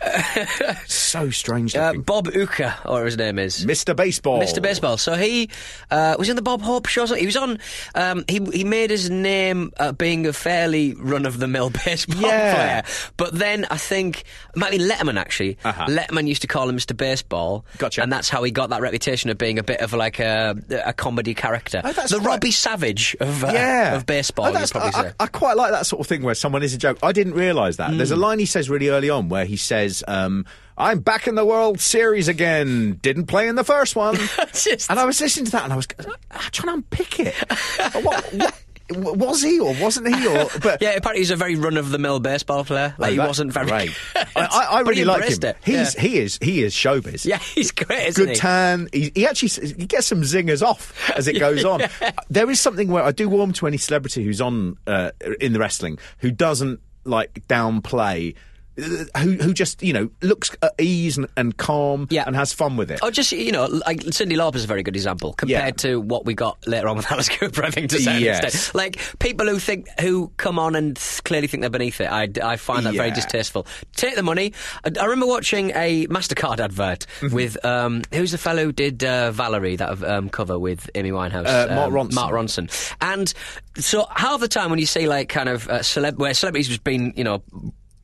[0.86, 1.94] So strange Uh.
[1.94, 3.64] Bob Uecker, or his name is.
[3.64, 3.94] Mr.
[3.96, 4.40] Baseball.
[4.40, 4.60] Mr.
[4.62, 4.96] Baseball.
[4.96, 5.48] So he
[5.90, 7.06] uh, was in the Bob Hope show.
[7.06, 7.45] He was on.
[7.94, 12.20] Um, he he made his name uh, being a fairly run of the mill baseball
[12.20, 12.54] Yeah.
[12.54, 12.82] player.
[13.16, 15.58] But then I think it might be Letterman actually.
[15.64, 15.86] Uh-huh.
[15.86, 16.96] Letterman used to call him Mr.
[16.96, 17.64] Baseball.
[17.78, 18.02] Gotcha.
[18.02, 20.92] And that's how he got that reputation of being a bit of like a, a
[20.92, 21.80] comedy character.
[21.84, 23.94] Oh, that's the quite- Robbie Savage of uh, yeah.
[23.96, 24.46] of baseball.
[24.46, 25.12] Oh, that's- I, say.
[25.20, 26.98] I, I quite like that sort of thing where someone is a joke.
[27.02, 27.90] I didn't realise that.
[27.90, 27.96] Hmm.
[27.96, 30.44] There's a line he says really early on where he says, um,
[30.78, 32.98] I'm back in the World Series again.
[33.02, 34.16] Didn't play in the first one.
[34.52, 37.34] Just- and I was listening to that and I was trying to unpick it.
[38.04, 40.26] what, what, was he or wasn't he?
[40.28, 42.94] Or, but yeah, apparently he's a very run of the mill baseball player.
[42.98, 43.66] Like Oh, he that- wasn't very.
[43.68, 43.90] Great.
[44.14, 45.38] I, I, I really like him.
[45.42, 45.56] it.
[45.64, 46.00] He's Yeah.
[46.00, 47.24] he is he is showbiz.
[47.24, 48.08] Yeah, he's great.
[48.08, 48.36] Isn't Good he?
[48.36, 48.88] tan.
[48.92, 51.82] He, he actually he gets some zingers off as it goes on.
[52.28, 55.58] There is something where I do warm to any celebrity who's on uh, in the
[55.58, 58.34] wrestling who doesn't like downplay.
[58.78, 62.24] Uh, Who who just you know looks at ease and, and calm Yeah.
[62.26, 63.00] and has fun with it.
[63.02, 66.26] Oh, just you know, like Cyndi Lauper is a very good example compared to what
[66.26, 67.64] we got later on with Alice Cooper.
[67.64, 68.44] I think to say Yes.
[68.44, 72.10] extent, like people who think who come on and clearly think they're beneath it.
[72.12, 73.66] I, I find that very distasteful.
[73.94, 74.52] Take the money.
[74.84, 77.34] I, I remember watching a Mastercard advert Mm-hmm.
[77.34, 81.46] with um, who's the fellow who did uh, Valerie that um, cover with Amy Winehouse,
[81.46, 82.14] Uh, Mark um, Ronson.
[82.14, 83.32] Mark Ronson, and
[83.76, 86.84] so half the time when you see like kind of uh, celeb where celebrities just
[86.84, 87.42] been you know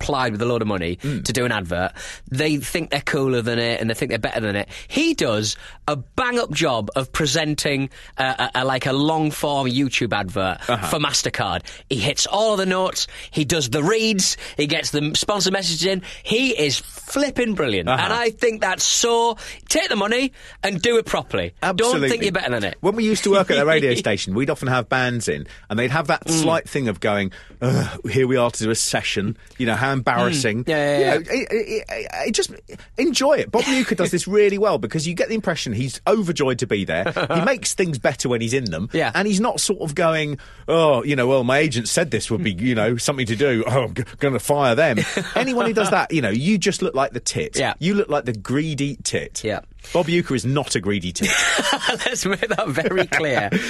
[0.03, 1.25] plied with a load of money Mm.
[1.25, 1.93] to do an advert,
[2.31, 4.69] they think they're cooler than it and they think they're better than it.
[4.89, 5.57] He does
[5.89, 7.89] a bang up job of presenting
[8.19, 10.87] uh, a, a, like a long form YouTube advert Uh-huh.
[10.89, 11.63] for Mastercard.
[11.89, 13.07] He hits all of the notes.
[13.31, 14.37] He does the reads.
[14.57, 16.03] He gets the sponsor messages in.
[16.23, 18.03] He is flipping brilliant, Uh-huh.
[18.05, 19.37] and I think that's so.
[19.69, 21.55] Take the money and do it properly.
[21.63, 22.01] Absolutely.
[22.01, 22.77] Don't think you're better than it.
[22.81, 25.79] When we used to work at a radio station, we'd often have bands in, and
[25.79, 26.09] they'd have Mm.
[26.09, 29.77] that slight thing of going, "Ugh, "Here we are to do a session." You know
[29.77, 30.65] how embarrassing.
[30.65, 30.69] Mm.
[30.69, 31.85] Yeah, yeah, You know, it, it,
[32.29, 32.51] it, just
[32.99, 33.51] enjoy it.
[33.51, 36.85] Bob Uecker does this really well because you get the impression he's overjoyed to be
[36.85, 37.13] there.
[37.35, 39.13] he makes things better when he's in them, Yeah.
[39.15, 42.43] and he's not sort of going, "Oh, you know, well, my agent said this would
[42.43, 43.65] be, you know, something to do.
[43.67, 44.99] Oh, I'm g- going to fire them."
[45.37, 47.59] Anyone who does that, you know, you just look like the tit.
[47.59, 47.75] Yeah.
[47.79, 49.43] you look like the greedy tit.
[49.45, 49.61] Yeah.
[49.93, 51.29] Bob Uecker is not a greedy tit.
[51.89, 53.51] Let's make that very clear.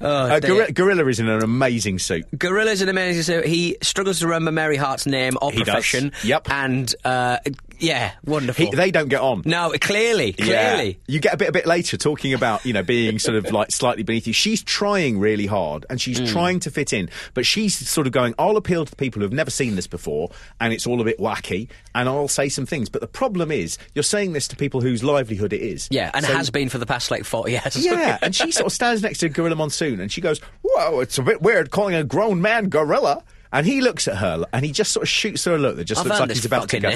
[0.00, 0.40] Oh, Uh.
[0.40, 2.26] Gorilla, Gorilla is in an amazing suit.
[2.36, 3.22] Gorilla's an amazing.
[3.22, 5.66] So he struggles to remember Mary Hart's name or He does.
[5.66, 6.12] profession.
[6.24, 6.50] Yep.
[6.50, 7.38] And uh,
[7.82, 8.64] yeah, wonderful.
[8.66, 9.42] He, they don't get on.
[9.44, 10.88] no, clearly, clearly.
[10.88, 10.94] Yeah.
[11.06, 13.70] You get a bit a bit later talking about, you know, being sort of like
[13.72, 14.32] slightly beneath you.
[14.32, 16.30] She's trying really hard and she's Mm.
[16.32, 19.32] trying to fit in, but she's sort of going, I'll appeal to the people who've
[19.32, 22.88] never seen this before and it's all a bit wacky and I'll say some things.
[22.88, 25.88] But the problem is, you're saying this to people whose livelihood it is.
[25.90, 27.76] Yeah, and So- has been for the past like forty years.
[27.84, 31.18] Yeah, and she sort of stands next to Gorilla Monsoon and she goes, Whoa, it's
[31.18, 33.22] a bit weird calling a grown man gorilla.
[33.52, 35.84] And he looks at her and he just sort of shoots her a look that
[35.84, 36.90] just I've looks like he's about to go.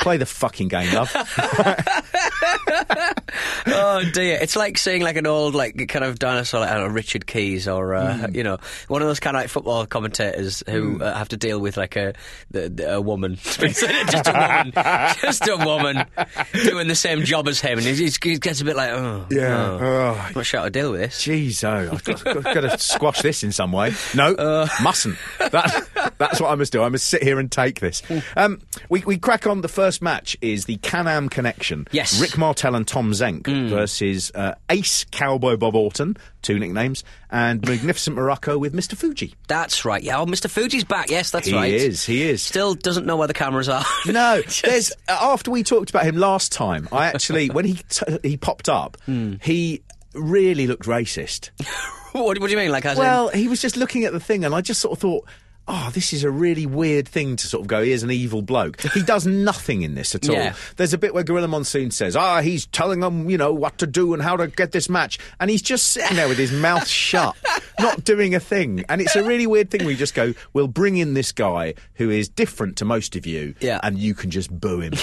[0.00, 1.12] Play the fucking game, love.
[3.66, 6.88] oh dear, it's like seeing like an old like kind of dinosaur, like I don't
[6.88, 8.34] know, Richard Keys or uh, Hmm.
[8.34, 11.58] you know one of those kind of like football commentators who uh, have to deal
[11.60, 12.14] with like a
[12.50, 13.82] the, the- a woman, just
[14.28, 14.72] a woman,
[15.20, 16.06] just a woman
[16.52, 19.78] doing the same job as him, and he, gets a bit like, oh, Yeah.
[19.80, 20.30] oh, Oh.
[20.34, 21.22] Not sure how to deal with this.
[21.26, 23.92] Jeez, oh, I've got, got, got to squash this in some way.
[24.14, 24.66] No, Uh.
[24.82, 25.16] mustn't.
[25.38, 26.82] That, that's what I must do.
[26.82, 28.02] I must sit here and take this.
[28.36, 29.60] Um, we, we crack on.
[29.60, 31.86] The first match is the Can-Am Connection.
[31.92, 32.20] Yes.
[32.20, 33.68] Rick Martel and Tom Zenk Mm.
[33.70, 38.96] versus uh, Ace Cowboy Bob Orton, two nicknames, and Magnificent Muraco with Mr.
[38.96, 39.34] Fuji.
[39.48, 40.02] That's right.
[40.02, 40.48] Yeah, oh, Mr.
[40.50, 41.10] Fuji's back.
[41.10, 41.70] Yes, that's he right.
[41.70, 42.04] He is.
[42.04, 42.42] He is.
[42.42, 43.84] Still doesn't know where the cameras are.
[44.06, 46.88] No, Just- there's uh, after we talked about him last time.
[46.92, 49.34] I actually, when he t- he popped up, Hmm.
[49.42, 49.82] he
[50.14, 51.50] really looked racist.
[52.12, 52.70] what, what do you mean?
[52.70, 54.92] Like, as in- Well, he was just looking at the thing, and I just sort
[54.92, 55.24] of thought,
[55.68, 58.80] oh, this is a really weird thing to sort of go, here's an evil bloke.
[58.94, 60.34] He does nothing in this at all.
[60.34, 60.54] Yeah.
[60.76, 63.86] There's a bit where Gorilla Monsoon says, ah, he's telling them, you know, what to
[63.86, 65.18] do and how to get this match.
[65.40, 67.36] And he's just sitting there with his mouth shut,
[67.78, 68.84] not doing a thing.
[68.88, 71.74] And it's a really weird thing where you just go, we'll bring in this guy
[71.94, 73.80] who is different to most of you, Yeah.
[73.82, 74.94] and you can just boo him.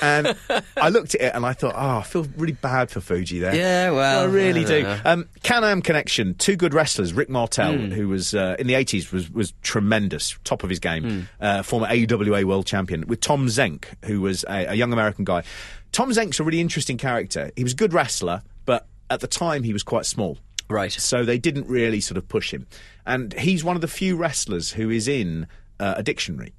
[0.00, 0.34] and
[0.76, 3.54] I looked at it and I thought, oh, I feel really bad for Fuji there.
[3.54, 4.96] Yeah, well, I really I do.
[5.04, 7.12] Um, Can-Am Connection, two good wrestlers.
[7.12, 7.90] Rick Martel, Hmm.
[7.90, 10.13] who was uh, in the 80s, was, was tremendous,
[10.44, 11.20] top of his game, Hmm.
[11.40, 15.42] uh, former AWA world champion, with Tom Zenk, who was a, a young American guy.
[15.92, 17.50] Tom Zenk's a really interesting character.
[17.56, 20.38] He was a good wrestler, but at the time he was quite small.
[20.68, 20.90] Right.
[20.92, 22.66] So they didn't really sort of push him.
[23.06, 25.46] And he's one of the few wrestlers who is in
[25.78, 26.54] uh, a dictionary,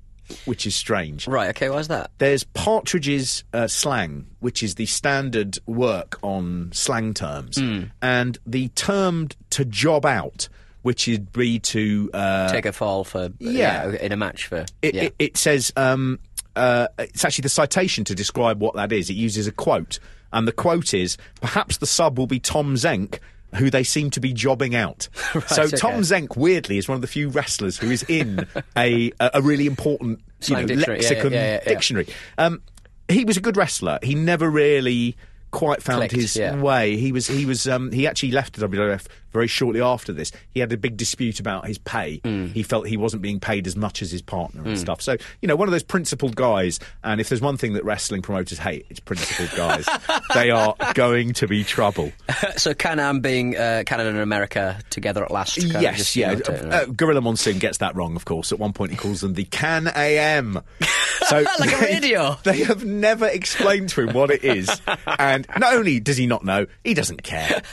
[0.45, 1.27] which is strange.
[1.27, 1.49] Right.
[1.49, 1.69] Okay.
[1.69, 2.11] Why's that?
[2.19, 7.83] There's Partridge's uh, slang, which is the standard work on slang terms, Hmm.
[8.01, 10.49] and the term to job out,
[10.85, 13.89] which would be to uh, Take a fall for yeah.
[13.89, 15.03] in a match for it, yeah.
[15.05, 16.19] it, it says um,
[16.55, 19.09] uh, it's actually the citation to describe what that is.
[19.09, 19.97] It uses a quote,
[20.31, 23.17] and the quote is perhaps the sub will be Tom Zenk.
[23.55, 25.07] Who they seem to be jobbing out.
[25.47, 25.77] so okay.
[25.77, 28.45] Tom Zenk, weirdly, is one of the few wrestlers who is in
[28.77, 30.99] a a, a really important you know, dictionary.
[31.01, 31.69] Yeah, lexicon yeah, yeah, yeah.
[31.69, 32.07] dictionary.
[32.37, 32.61] Um,
[33.07, 33.97] he was a good wrestler.
[34.03, 35.15] He never really
[35.55, 36.59] quite found Clicked, his yeah.
[36.59, 36.97] way.
[36.97, 40.31] He was he was um, he actually left the WWF very shortly after this.
[40.49, 42.21] He had a big dispute about his pay.
[42.23, 42.53] Mm.
[42.53, 45.01] He felt he wasn't being paid as much as his partner and stuff.
[45.01, 46.79] So you know, one of those principled guys.
[47.03, 49.87] And if there's one thing that wrestling promoters hate, it's principled guys.
[50.33, 52.11] they are going to be trouble.
[52.55, 55.57] so Can-Am being uh, Canada and America together at last.
[55.57, 56.33] yes, just, you yeah.
[56.35, 58.51] know, uh, uh, Gorilla Monsoon gets that wrong, of course.
[58.53, 60.61] At one point, he calls them the Can AM.
[61.25, 62.37] So Like a they- radio.
[62.43, 64.69] They have never explained to him what it is,
[65.07, 67.63] and not only does he not know, he doesn't care.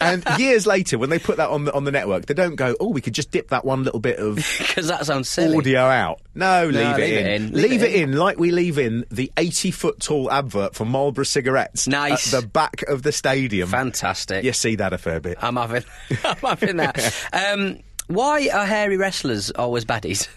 [0.00, 2.74] And years later, when they put that on the on the network, they don't go,
[2.80, 5.56] "Oh, we could just dip that one little bit of." Because that sounds silly.
[5.56, 6.20] Audio out.
[6.34, 7.26] No, leave, it, leave in.
[7.26, 7.52] it in.
[7.52, 8.12] Leave, it in.
[8.16, 12.32] like we leave in the 80 foot tall advert for Marlboro cigarettes Nice.
[12.34, 13.68] at the back of the stadium.
[13.68, 14.42] Fantastic.
[14.44, 15.38] You see that a fair bit.
[15.40, 15.84] I'm having,
[16.24, 17.14] I'm having that.
[17.32, 17.78] Um,
[18.08, 20.28] why are hairy wrestlers always baddies?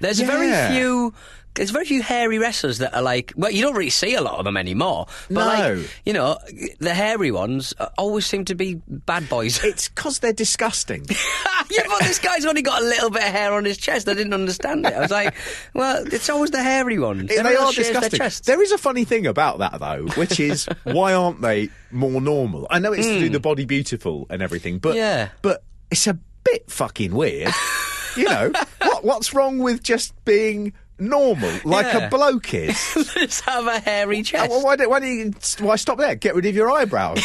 [0.00, 0.26] There's Yeah.
[0.26, 1.14] very few.
[1.54, 3.32] There's very few hairy wrestlers that are like.
[3.36, 5.06] Well, you don't really see a lot of them anymore.
[5.28, 5.74] But No.
[5.74, 6.38] like, you know,
[6.78, 9.60] the hairy ones always seem to be bad boys.
[9.70, 11.04] It's because they're disgusting.
[11.70, 14.08] yeah, but this guy's only got a little bit of hair on his chest.
[14.08, 14.92] I didn't understand it.
[14.94, 15.34] I was like,
[15.74, 17.28] well, it's always the hairy ones.
[17.28, 18.20] they Everyone are disgusting.
[18.46, 22.66] There is a funny thing about that though, which is why aren't they more normal?
[22.70, 24.98] I know it's to do the body beautiful and everything, but Hmm.
[24.98, 25.28] Yeah.
[25.42, 27.52] but it's a bit fucking weird.
[28.16, 28.50] you know
[28.82, 29.04] what?
[29.04, 32.06] What's wrong with just being normal, like Yeah.
[32.06, 33.12] a bloke is?
[33.16, 34.50] Let's have a hairy chest.
[34.50, 35.32] well, why, don't, why, don't you,
[35.66, 36.14] why stop there?
[36.14, 37.22] Get rid of your eyebrows.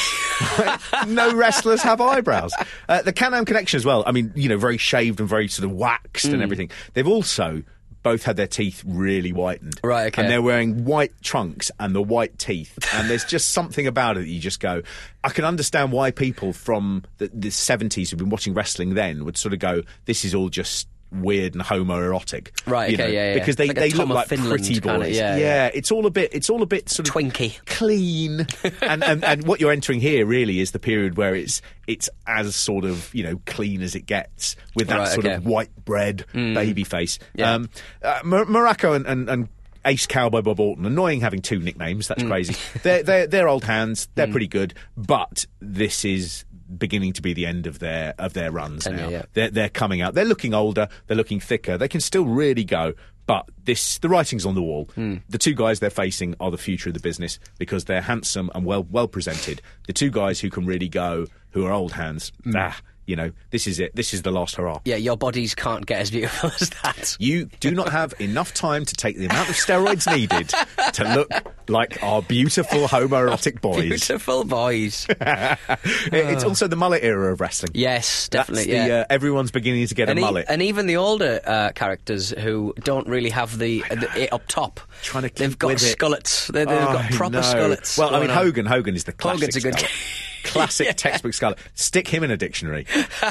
[1.07, 2.51] no wrestlers have eyebrows.
[2.89, 4.03] Uh, the Can-Am connection as well.
[4.05, 6.34] I mean, you know, very shaved and very sort of waxed Mm.
[6.34, 6.71] and everything.
[6.93, 7.63] They've also
[8.01, 9.80] both had their teeth really whitened.
[9.84, 10.21] Right, okay.
[10.21, 12.78] And they're wearing white trunks and the white teeth.
[12.93, 14.84] And there's just something about it that you just go,
[15.23, 19.38] I can understand why people from the, the 70s who've been watching wrestling then would
[19.38, 20.88] sort of go, this is all just
[21.22, 22.49] weird and homoerotic.
[22.68, 23.39] Right, okay, know, yeah, yeah.
[23.39, 25.16] Because they, Like they look like Finland pretty boys.
[25.16, 25.72] yeah, yeah.
[25.74, 27.59] it's all a bit, it's all a bit sort of Twinky.
[27.66, 28.47] clean.
[28.82, 32.55] and, and and what you're entering here really is the period where it's it's as
[32.55, 35.36] sort of you know clean as it gets with that Right, sort okay.
[35.36, 37.20] of white bread baby face.
[37.36, 37.53] Yeah.
[37.53, 37.70] Um,
[38.03, 39.49] uh, Muraco and, and, and
[39.86, 42.07] Ace Cowboy Bob Orton, annoying having two nicknames.
[42.07, 42.55] That's crazy.
[42.82, 44.07] They're, they're they're old hands.
[44.16, 46.43] They're pretty good, but this is
[46.78, 49.09] beginning to be the end of their of their runs Tenure, now.
[49.09, 49.22] yeah.
[49.34, 50.13] They're they're coming out.
[50.13, 50.88] They're looking older.
[51.07, 51.78] They're looking thicker.
[51.78, 52.93] They can still really go.
[53.28, 54.88] But this, the writing's on the wall.
[54.93, 55.16] Hmm.
[55.28, 58.66] The two guys they're facing are the future of the business because they're handsome and
[58.66, 59.61] well well presented.
[59.88, 62.32] The two guys who can really go, who are old hands.
[62.55, 63.95] Ah, you know, this is it.
[63.95, 64.80] This is the last hurrah.
[64.86, 67.16] Yeah, your bodies can't get as beautiful as that.
[67.20, 70.51] You do not have enough time to take the amount of steroids needed
[70.93, 71.30] to look
[71.70, 73.82] like our beautiful homoerotic boys.
[73.89, 75.06] Beautiful boys.
[75.20, 77.72] it's also the mullet era of wrestling.
[77.74, 78.66] Yes, That's definitely.
[78.74, 78.95] the, yeah.
[79.01, 80.45] uh, everyone's beginning to get and, a e- mullet.
[80.49, 84.80] and even the older uh, characters who don't really have the, the it up top.
[85.01, 86.49] Trying to they've got it.
[86.51, 87.41] They, have Oh, got proper no.
[87.41, 87.97] skullets.
[87.97, 88.30] Well, I mean.
[88.30, 88.66] Hogan.
[88.66, 89.53] Hogan is the classic.
[89.53, 89.89] Hogan's a good-
[90.46, 91.58] Classic textbook skullet.
[91.74, 92.86] Stick him in a dictionary.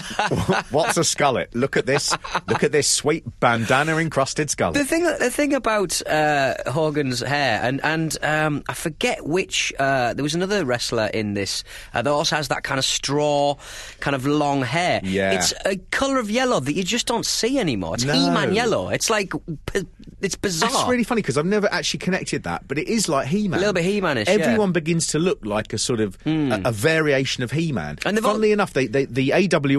[0.70, 1.48] What's a skullet?
[1.54, 2.14] Look at this.
[2.48, 4.74] Look at this sweet bandana encrusted skullet.
[4.74, 9.72] The thing, the thing about uh, Hogan's hair, and and um, I forget which.
[9.78, 13.56] Uh, there was another wrestler in this uh, that also has that kind of straw,
[14.00, 15.00] kind of long hair.
[15.02, 15.32] Yeah.
[15.32, 17.94] it's a colour of yellow that you just don't see anymore.
[17.94, 18.12] It's No.
[18.14, 18.88] He-Man yellow.
[18.88, 19.32] It's like
[20.20, 20.70] it's bizarre.
[20.70, 23.58] That's really funny because I've never actually connected that, but it is like He-Man.
[23.58, 24.34] A little bit He-Man-ish, yeah.
[24.34, 26.72] Everyone begins to look like a sort of a, a
[27.04, 27.98] variation of He-Man.
[28.04, 29.78] And they've Funnily enough, they, they, the AWA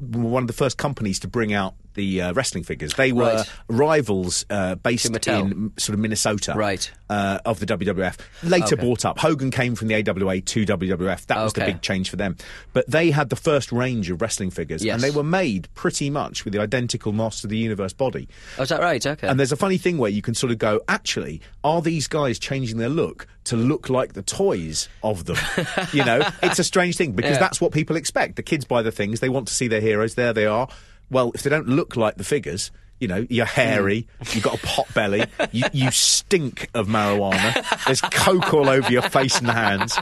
[0.00, 2.94] were one of the first companies to bring out the uh, wrestling figures.
[2.94, 3.50] They were Right.
[3.68, 6.90] rivals uh, based in sort of Minnesota, Right.
[7.10, 8.16] uh, of the WWF.
[8.42, 8.76] Later Okay.
[8.86, 9.18] bought up.
[9.18, 11.26] Hogan came from the AWA to WWF.
[11.26, 12.36] That was the big change for them.
[12.72, 14.94] But they had the first range of wrestling figures, Yes.
[14.94, 18.28] and they were made pretty much with the identical Master of the Universe body.
[18.58, 19.04] Oh, is that right?
[19.04, 19.26] Okay.
[19.26, 22.38] And there's a funny thing where you can sort of go, actually, are these guys
[22.38, 25.36] changing their look to look like the toys of them?
[25.92, 27.38] you know, it's a strange thing because Yeah.
[27.40, 28.36] that's what people expect.
[28.36, 30.14] The kids buy the things, they want to see their heroes.
[30.14, 30.68] There they are.
[31.10, 34.66] Well, if they don't look like the figures, you know, you're hairy, you've got a
[34.66, 39.96] pot belly, you, you stink of marijuana, there's coke all over your face and hands,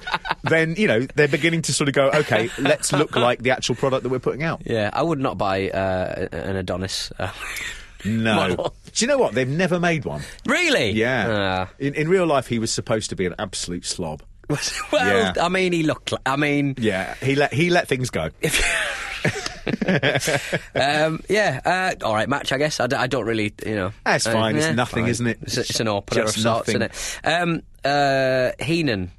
[0.44, 3.74] then, you know, they're beginning to sort of go, okay, let's look like the actual
[3.74, 4.62] product that we're putting out.
[4.64, 7.12] Yeah, I would not buy uh, an Adonis.
[7.18, 7.30] Uh,
[8.04, 8.34] No.
[8.36, 8.74] Model.
[8.94, 9.34] Do you know what?
[9.34, 10.22] They've never made one.
[10.46, 10.92] really?
[10.92, 11.66] Yeah.
[11.68, 11.74] Ah.
[11.78, 14.22] in, in real life, he was supposed to be an absolute slob.
[14.48, 14.58] well,
[14.92, 15.32] Yeah.
[15.44, 16.12] I mean, he looked.
[16.12, 18.30] Like, I mean, Yeah, he let he let things go.
[20.74, 21.60] um, yeah.
[21.64, 22.52] Uh, all right, match.
[22.52, 23.92] I guess I, d- I don't really, you know.
[24.04, 25.10] That's uh, fine, it's yeah, nothing, fine.
[25.10, 25.38] isn't it?
[25.42, 26.82] It's, it's an opener Just of sorts, nothing.
[26.82, 27.42] isn't it?
[27.42, 29.10] Um, uh, Heenan.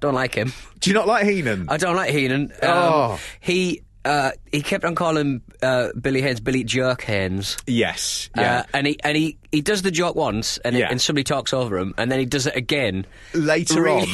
[0.00, 0.52] Don't like him.
[0.80, 1.66] Do you not like Heenan?
[1.68, 2.52] I don't like Heenan.
[2.62, 3.20] Um, Oh.
[3.40, 7.58] He uh, he kept on calling uh, Billy Haynes Billy Jerk Haynes.
[7.66, 8.60] yes, yeah.
[8.60, 10.88] Uh, and he and he, he does the joke once, and, Yeah.
[10.90, 13.04] and somebody talks over him, and then he does it again.
[13.34, 14.08] Later really- on,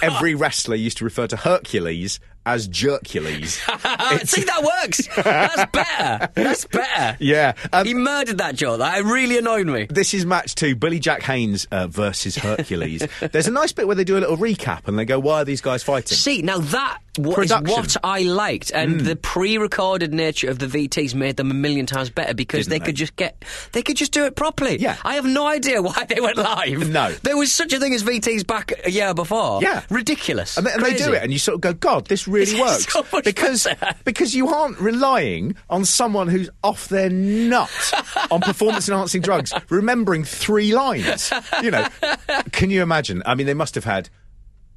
[0.00, 3.60] every wrestler used to refer to Hercules as Jercules.
[3.68, 5.06] Ah, See, that works.
[5.16, 6.28] That's better.
[6.34, 7.16] That's better.
[7.20, 7.52] yeah.
[7.72, 8.78] Um, he murdered that joke.
[8.78, 9.86] That really annoyed me.
[9.90, 13.06] this is match two, Billy Jack Haynes uh, versus Hercules.
[13.32, 15.44] There's a nice bit where they do a little recap and they go, "Why are
[15.44, 17.66] these guys fighting?" See, now that is Hmm.
[17.66, 22.10] what I liked, and the pre-recorded nature of the VTs made them a million times
[22.10, 22.84] better because Didn't they, they?
[22.86, 24.78] could just get, they could just do it properly.
[24.78, 24.96] Yeah.
[25.04, 26.88] I have no idea why they went live.
[26.88, 27.12] No.
[27.22, 29.62] there was such a thing as VTs back a year before.
[29.62, 29.82] Yeah.
[29.90, 30.56] ridiculous.
[30.56, 32.60] And they, and they do it, and you sort of go, "God, this really It's
[32.60, 33.94] works." so because better.
[34.04, 37.70] because you aren't relying on someone who's off their nut
[38.30, 41.32] on performance enhancing drugs, remembering three lines.
[41.62, 41.86] You know,
[42.52, 43.22] can you imagine?
[43.26, 44.08] I mean, they must have had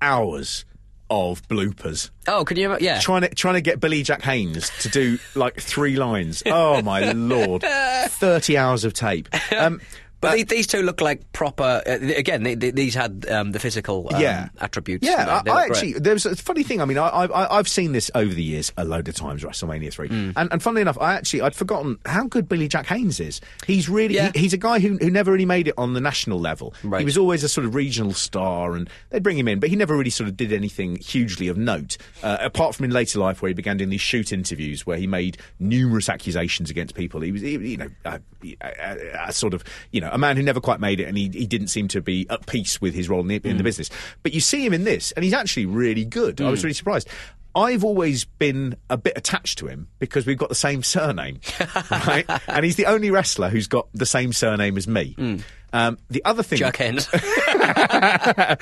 [0.02, 0.66] hours
[1.12, 2.78] of bloopers Oh, can you?
[2.80, 3.00] Yeah.
[3.00, 6.42] trying to trying to get Billy Jack Haynes to do like three lines.
[6.46, 9.28] Oh my lord, thirty hours of tape.
[9.56, 9.82] Um,
[10.22, 11.82] But these, these two look like proper.
[11.86, 14.50] Uh, again, they, they, these had um, the physical um, yeah.
[14.60, 15.06] attributes.
[15.06, 16.80] Yeah, I, I actually, there's a funny thing.
[16.82, 19.92] I mean, I, I, I've seen this over the years a load of times, WrestleMania
[19.92, 20.08] 3.
[20.08, 20.32] Hmm.
[20.36, 23.42] And, and funnily enough, I actually, I'd forgotten how good Billy Jack Haynes is.
[23.66, 24.32] He's really, Yeah.
[24.34, 26.74] he- he's a guy who, who never really made it on the national level.
[26.84, 27.00] Right.
[27.00, 29.76] He was always a sort of regional star and they'd bring him in, but he
[29.76, 33.42] never really sort of did anything hugely of note, uh, apart from in later life
[33.42, 37.22] where he began doing these shoot interviews where he made numerous accusations against people.
[37.22, 38.20] He was, he- you know, a,
[38.62, 41.30] a, a sort of, you know, a man who never quite made it and he,
[41.30, 43.90] he didn't seem to be at peace with his role in the, in the business.
[44.24, 46.40] But you see him in this and he's actually really good.
[46.42, 47.08] I was really surprised.
[47.54, 51.42] I've always been a bit attached to him because we've got the same surname,
[51.92, 52.24] right?
[52.48, 55.42] And he's the only wrestler who's got the same surname as me.
[55.74, 57.10] Um, the other thing, Jerk Haynes.
[57.14, 58.58] I-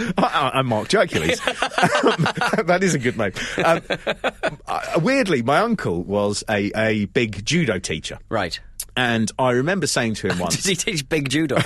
[0.53, 1.39] I'm Mark Hercules.
[2.01, 2.27] Um,
[2.65, 3.31] that is a good name.
[3.63, 3.81] Um,
[4.67, 8.19] uh, weirdly, my uncle was a, a big judo teacher.
[8.29, 8.59] right.
[8.99, 11.55] And I remember saying to him once, Does he teach big judo?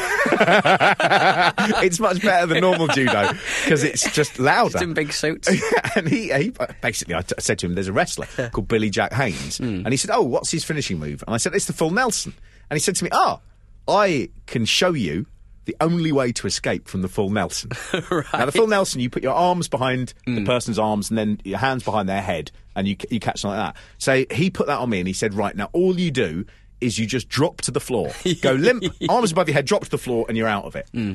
[1.81, 3.31] it's much better than normal judo
[3.63, 4.73] because it's just louder.
[4.73, 5.49] Just in big suits.
[5.95, 9.13] and he, he basically, I t- said to him, "There's a wrestler called Billy Jack
[9.13, 11.91] Haynes," and he said, "Oh, what's his finishing move?" And I said, "It's the full
[11.91, 12.33] Nelson."
[12.69, 13.39] And he said to me, "Ah,
[13.87, 15.25] I can show you."
[15.65, 17.71] The only way to escape from the full Nelson.
[17.93, 21.57] Now, the full Nelson, you put your arms behind the person's arms and then your
[21.57, 23.81] hands behind their head, and you you catch them like that.
[23.97, 26.45] So he put that on me, and he said, "Right now, all you do
[26.83, 28.11] is you just drop to the floor,
[28.41, 30.87] go limp, arms above your head, drop to the floor, and you're out of it."
[30.93, 31.13] Hmm.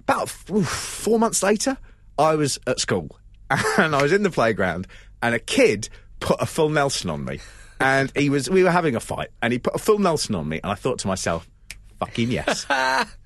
[0.00, 1.76] About f- oof, four months later,
[2.18, 3.16] I was at school
[3.78, 4.86] and I was in the playground,
[5.22, 5.88] and a kid
[6.20, 7.40] put a full Nelson on me,
[7.80, 10.48] and he was we were having a fight, and he put a full Nelson on
[10.48, 11.48] me, and I thought to myself.
[12.00, 12.64] Fucking yes.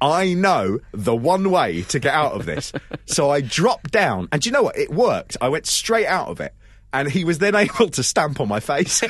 [0.00, 2.72] I know the one way to get out of this.
[3.06, 4.76] So I dropped down, and do you know what?
[4.76, 5.36] It worked.
[5.40, 6.52] I went straight out of it,
[6.92, 9.00] and he was then able to stamp on my face,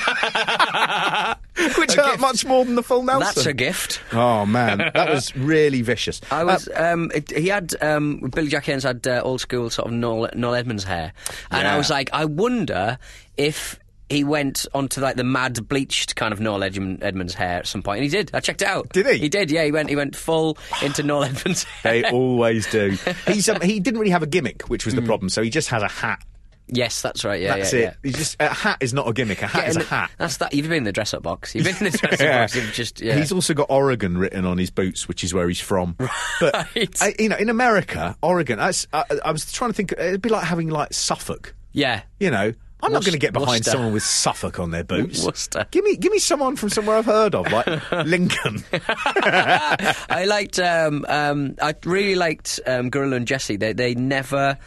[1.79, 3.21] which hurt much more than the full Nelson.
[3.35, 4.01] That's a gift.
[4.13, 6.21] Oh man, that was really vicious.
[6.31, 6.69] I was.
[6.75, 10.31] um, it, he had um, Billy Jack Haynes had uh, old school sort of Noel,
[10.35, 11.13] Noel Edmonds hair,
[11.51, 12.99] and I was like, I wonder
[13.37, 13.79] if
[14.09, 17.83] he went onto like the mad bleached kind of Noel Edmund, Edmonds hair at some
[17.83, 17.85] point.
[17.85, 18.31] point, and he did.
[18.35, 18.89] I checked it out.
[18.91, 19.19] Did he?
[19.19, 19.51] He did.
[19.51, 19.89] Yeah, he went.
[19.89, 21.65] He went full into Noel Edmonds.
[21.65, 22.03] hair.
[22.03, 22.97] They always do.
[23.27, 25.29] He's um, he didn't really have a gimmick, which was the problem.
[25.29, 26.23] So he just has a hat.
[26.69, 27.41] Yes, that's right.
[27.41, 27.97] Yeah, That's yeah, it.
[28.03, 28.13] yeah.
[28.13, 29.43] Just a hat is not a gimmick.
[29.43, 30.11] A hat Yeah, is a hat.
[30.19, 30.53] That's that.
[30.55, 31.55] You've been in the dress-up box.
[31.55, 32.55] You've been in the dress-up box.
[32.57, 33.17] You've just yeah.
[33.17, 35.97] He's also got Oregon written on his boots, which is where he's from.
[36.41, 37.03] But Right.
[37.03, 38.59] I, you know, in America, Oregon.
[38.59, 39.93] That's, I, I was trying to think.
[39.93, 41.55] It'd be like having like Suffolk.
[41.73, 42.03] yeah.
[42.21, 42.53] You know,
[42.83, 43.71] I'm not going to get behind Worcester.
[43.71, 45.25] someone with Suffolk on their boots.
[45.25, 45.67] Worcester.
[45.71, 48.63] Give me, give me someone from somewhere I've heard of, like Lincoln.
[48.73, 50.59] I liked.
[50.59, 53.57] Um, um, I really liked um, Gorilla and Jesse.
[53.57, 54.59] They they never.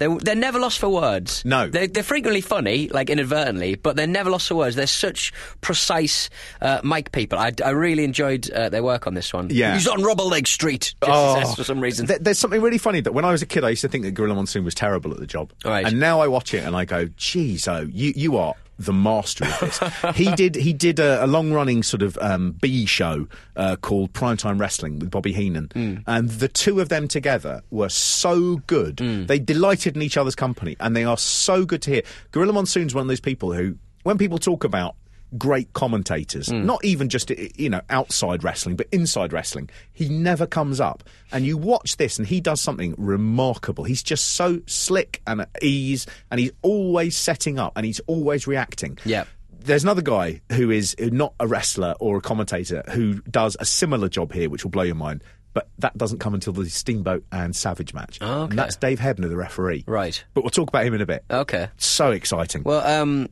[0.00, 1.44] They, they're never lost for words.
[1.44, 1.68] No.
[1.68, 4.74] They're, they're frequently funny, like inadvertently, but they're never lost for words.
[4.74, 5.30] They're such
[5.60, 6.30] precise
[6.62, 7.38] uh, mic people.
[7.38, 9.48] I, I really enjoyed uh, their work on this one.
[9.50, 9.74] Yeah.
[9.74, 11.54] He's on Rubble Leg Street, Oh.
[11.54, 12.06] for some reason.
[12.06, 14.04] There- there's something really funny that when I was a kid, I used to think
[14.04, 15.52] that Gorilla Monsoon was terrible at the job.
[15.64, 15.84] Right.
[15.86, 19.44] And now I watch it and I go, geez, oh, you, you are the master
[19.44, 20.16] of this.
[20.16, 24.12] he did he did a, a long running sort of um, B show uh, called
[24.12, 26.02] Primetime Wrestling with Bobby Heenan, Mm.
[26.06, 28.96] and the two of them together were so good.
[28.96, 29.26] Mm.
[29.26, 32.02] They delighted in each other's company, and they are so good to hear.
[32.32, 34.96] Gorilla Monsoon's one of those people who, when people talk about
[35.38, 36.64] great commentators, Mm.
[36.64, 41.04] not even just you know outside wrestling, but inside wrestling, he never comes up.
[41.32, 43.84] And you watch this, and he does something remarkable.
[43.84, 48.46] He's just so slick and at ease, and he's always setting up, and he's always
[48.46, 48.98] reacting.
[49.04, 49.28] Yep.
[49.62, 54.08] There's another guy who is not a wrestler or a commentator who does a similar
[54.08, 55.22] job here, which will blow your mind.
[55.52, 58.18] But that doesn't come until the Steamboat and Savage match.
[58.20, 58.50] Oh, okay.
[58.50, 59.82] And that's Dave Hebner, the referee.
[59.86, 60.22] Right.
[60.32, 61.24] But we'll talk about him in a bit.
[61.28, 61.68] Okay.
[61.76, 62.62] So exciting.
[62.62, 63.28] Well, um,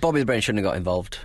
[0.00, 1.18] Bobby the Brain shouldn't have got involved.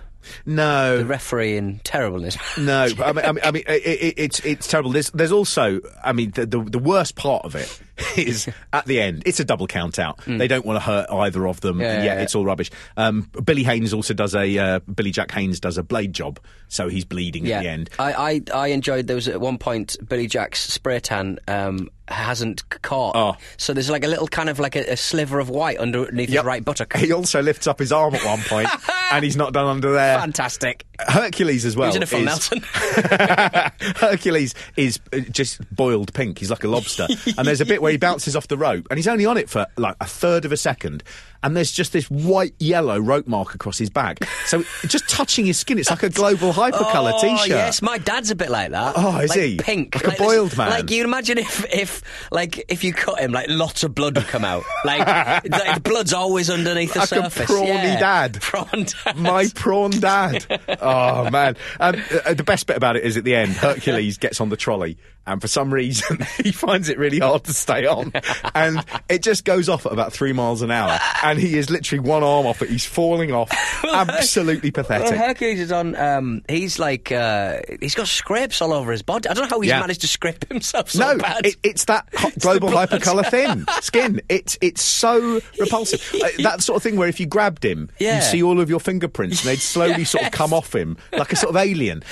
[0.44, 0.98] No.
[0.98, 2.36] The referee in terribleness.
[2.58, 4.90] No, I mean, I mean, I mean it, it, it's it's terrible.
[4.90, 7.80] There's there's also, I mean, the, the the worst part of it
[8.16, 9.22] is at the end.
[9.26, 10.20] It's a double count out.
[10.26, 11.78] They don't want to hurt either of them.
[11.78, 11.82] Mm.
[11.82, 12.22] Yeah, and yeah, yet yeah.
[12.22, 12.70] it's all rubbish.
[12.96, 16.88] Um, Billy Haynes also does a uh, Billy Jack Haynes does a blade job, so
[16.88, 17.58] he's bleeding yeah.
[17.58, 17.90] at the end.
[17.98, 22.68] I, I, I enjoyed there was at one point Billy Jack's spray tan um, hasn't
[22.82, 23.16] caught.
[23.16, 23.36] Oh.
[23.56, 26.42] So there's like a little kind of like a, a sliver of white underneath Yep.
[26.42, 26.96] his right buttock.
[26.96, 28.68] He also lifts up his arm at one point,
[29.12, 30.18] and he's not done under there.
[30.18, 30.84] Fantastic.
[31.00, 31.92] Hercules as well.
[31.92, 32.62] He was in for is- Nelson.
[33.96, 36.38] Hercules is uh, just boiled pink.
[36.38, 37.06] He's like a lobster.
[37.38, 39.48] and there's a bit where he bounces off the rope, and he's only on it
[39.50, 41.02] for like a third of a second.
[41.46, 44.18] And there's just this white yellow rope mark across his back.
[44.46, 47.48] So just touching his skin, it's like a global hypercolour oh, t-shirt.
[47.48, 48.94] Yes, my dad's a bit like that.
[48.96, 49.56] Oh, is like he?
[49.56, 50.70] Pink, Like a this- boiled man.
[50.70, 54.28] Like you imagine if, if, like, if you cut him, like lots of blood would
[54.28, 54.62] come out.
[54.84, 55.00] Like,
[55.50, 57.50] like the blood's always underneath the Like a surface.
[57.50, 57.98] prawny yeah.
[57.98, 58.34] dad.
[58.40, 59.16] Prawn dad.
[59.16, 60.46] My prawn dad.
[60.80, 61.56] Oh man!
[61.80, 64.56] Um, uh, the best bit about it is at the end, Hercules gets on the
[64.56, 68.12] trolley, and for some reason he finds it really hard to stay on,
[68.54, 72.00] and it just goes off at about three miles an hour, and he is literally
[72.00, 72.70] one arm off it.
[72.70, 73.50] He's falling off.
[73.84, 75.16] Absolutely Well, pathetic.
[75.18, 75.94] Hercules is on.
[75.96, 79.28] Um, he's like uh, he's got scrapes all over his body.
[79.28, 79.80] I don't know how he's Yeah.
[79.80, 81.46] managed to scrape himself so no, bad.
[81.46, 82.06] it, it's that
[82.40, 82.90] global blood.
[82.90, 84.20] hypercolour thin skin.
[84.28, 86.02] It's it's so repulsive.
[86.22, 88.16] Uh, that sort of thing where if you grabbed him, Yeah.
[88.16, 91.32] you see all of your fingerprints, and they'd slowly sort of come off him like
[91.32, 92.02] a sort of alien.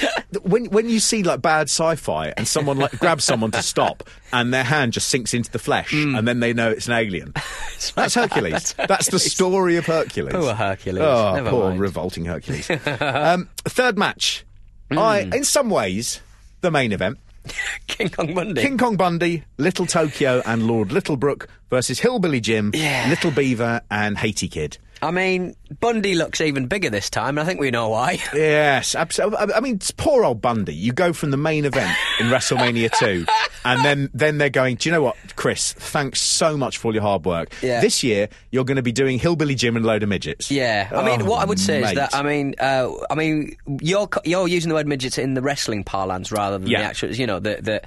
[0.43, 4.03] When when you see like bad sci-fi and someone like grabs someone to stop,
[4.33, 7.33] and their hand just sinks into the flesh, and then they know it's an alien.
[7.95, 8.75] That's Hercules.
[8.77, 10.33] That's, the story of Hercules.
[10.33, 11.03] Poor Hercules.
[11.03, 11.81] Oh, Never poor mind.
[11.81, 12.71] revolting Hercules.
[13.01, 14.45] um, third match.
[14.91, 16.21] I, in some ways,
[16.61, 17.19] the main event.
[17.89, 18.63] King Kong Bundy.
[18.63, 23.07] King Kong Bundy, Little Tokyo, and Lord Littlebrook versus Hillbilly Jim, Yeah.
[23.09, 24.79] Little Beaver, and Haiti Kid.
[25.03, 27.37] I mean, Bundy looks even bigger this time.
[27.37, 28.19] and I think we know why.
[28.35, 29.53] Yes, absolutely.
[29.55, 30.75] I mean, it's poor old Bundy.
[30.75, 33.27] You go from the main event in WrestleMania 2,
[33.65, 35.73] and then, then they're going, Do you know what, Chris?
[35.75, 37.53] Thanks so much for all your hard work.
[37.63, 37.81] Yeah.
[37.81, 40.51] This year, you're going to be doing Hillbilly Jim and load of midgets.
[40.51, 41.89] Yeah, I mean, Oh, what I would say mate.
[41.91, 45.43] is that I mean, uh, I mean, you're you're using the word midgets in the
[45.43, 46.79] wrestling parlance rather than Yeah.
[46.81, 47.15] the actual.
[47.15, 47.83] You know, the the.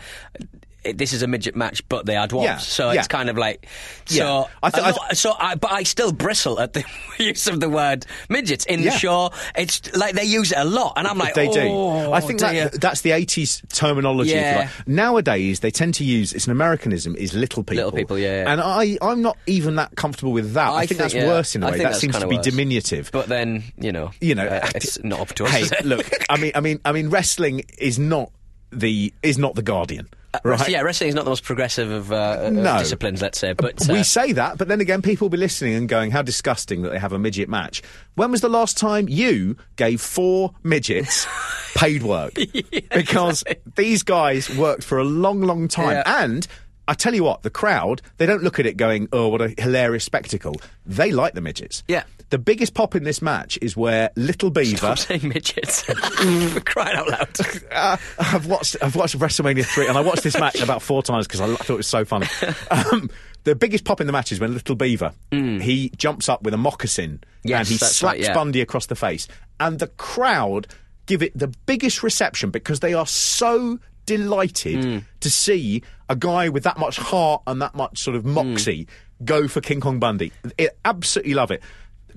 [0.89, 2.99] It- This is a midget match, but they are dwarves, Yeah, so yeah.
[2.99, 3.67] it's kind of like
[4.05, 4.15] so.
[4.15, 4.43] Yeah.
[4.63, 6.83] I a I lot- so, I, but I still bristle at the
[7.19, 9.31] use of the word midgets in the show.
[9.55, 11.61] It's like they use it a lot, and I'm like, they do.
[11.61, 14.33] "Oh, I think that, that's the 80s terminology.
[14.35, 14.69] like.
[14.87, 17.85] Nowadays, they tend to use it's an Americanism is little people.
[17.85, 18.51] Little people, yeah.
[18.51, 20.71] And I, I'm not even that comfortable with that.
[20.71, 21.77] I, think, that's yeah, worse in a way.
[21.79, 22.45] That seems to be worse.
[22.45, 23.09] diminutive.
[23.11, 25.51] But then you know, you know, uh, it's not up to us.
[25.51, 28.31] Hey, look, I mean, I mean, I mean, wrestling is not
[28.71, 30.07] the is not the Guardian,
[30.43, 30.61] right?
[30.61, 33.53] Uh, Yeah, wrestling is not the most progressive of, uh, of disciplines, let's say.
[33.53, 36.21] But uh, we say that, but then again, people will be listening and going, "How
[36.21, 37.81] disgusting that they have a midget match."
[38.15, 41.27] When was the last time you gave four midgets
[41.75, 42.33] paid work?
[42.93, 43.43] because
[43.75, 46.23] these guys worked for a long, long time, Yeah.
[46.23, 46.47] and.
[46.87, 49.53] I tell you what, the crowd, they don't look at it going, oh, what a
[49.57, 50.55] hilarious spectacle.
[50.85, 51.83] They like the midgets.
[51.87, 52.03] Yeah.
[52.29, 54.77] The biggest pop in this match is where Little Beaver.
[54.77, 55.81] Stop saying midgets.
[56.53, 57.29] For crying out loud.
[57.71, 61.27] Uh, I've watched I've watched WrestleMania three, and I watched this match about four times
[61.27, 62.27] because I, thought it was so funny.
[62.71, 63.09] Um,
[63.43, 66.57] the biggest pop in the match is when Little Beaver he jumps up with a
[66.57, 68.33] moccasin Yes, and he slaps right, yeah.
[68.33, 69.27] Bundy across the face,
[69.59, 70.67] and the crowd
[71.05, 74.97] give it the biggest reception because they are so delighted Hmm.
[75.19, 78.33] to see a guy with that much heart and that much sort of Hmm.
[78.33, 78.87] moxie
[79.23, 80.31] go for King Kong Bundy.
[80.57, 81.61] It, absolutely love it.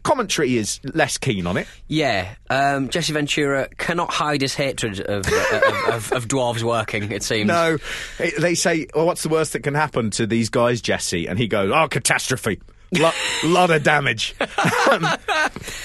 [0.02, 1.66] Commentary is less keen on it.
[1.86, 7.12] Yeah, um, Jesse Ventura cannot hide his hatred of, uh, of, of, of dwarves working.
[7.12, 7.48] It seems.
[7.48, 7.76] No,
[8.18, 11.38] It- they say, "Well, what's the worst that can happen to these guys, Jesse?" And
[11.38, 12.60] he goes, "Oh, catastrophe."
[12.92, 13.14] Lot,
[13.44, 14.34] lot of damage,
[14.90, 15.06] Um,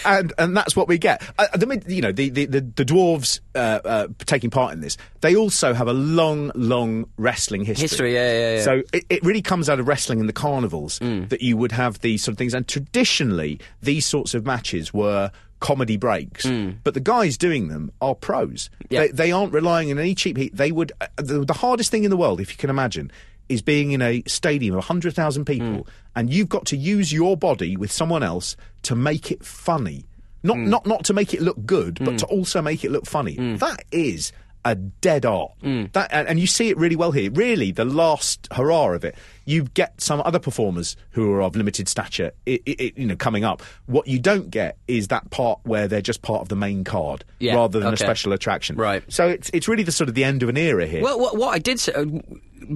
[0.06, 1.22] and and that's what we get.
[1.38, 4.98] Uh, the you know the the, the, the dwarves uh, uh, taking part in this.
[5.22, 7.84] They also have a long, long wrestling history.
[7.84, 8.62] History, yeah, yeah, yeah.
[8.64, 12.00] So it, it really comes out of wrestling in the carnivals that you would have
[12.00, 12.54] these sort of things.
[12.54, 16.46] And traditionally, these sorts of matches were comedy breaks.
[16.84, 18.70] But the guys doing them are pros.
[18.90, 19.02] Yeah.
[19.02, 20.56] They, they aren't relying on any cheap heat.
[20.56, 23.12] They would uh, the, the hardest thing in the world, if you can imagine,
[23.50, 25.90] is being in a stadium of hundred thousand people, Hmm.
[26.16, 30.06] and you've got to use your body with someone else to make it funny.
[30.44, 30.70] Not Hmm.
[30.70, 33.36] not not to make it look good, but to also make it look funny.
[33.58, 34.32] That is
[34.68, 35.52] a dead art.
[35.62, 35.84] Hmm.
[35.94, 37.30] That and, and you see it really well here.
[37.32, 39.16] Really, the last hurrah of it.
[39.48, 43.16] You get some other performers who are of limited stature, i i i- you know,
[43.16, 43.62] coming up.
[43.86, 47.24] What you don't get is that part where they're just part of the main card
[47.38, 48.76] Yeah, rather than a special attraction.
[48.76, 49.04] Right.
[49.08, 51.04] So it's it's really the sort of the end of an era here.
[51.04, 52.06] Well, what, what I did say, uh,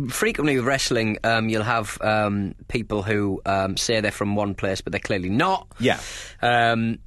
[0.10, 4.82] frequently with wrestling, um, you'll have um, people who um, say they're from one place,
[4.82, 5.68] but they're clearly not.
[5.80, 6.00] Yeah.
[6.42, 7.00] Um,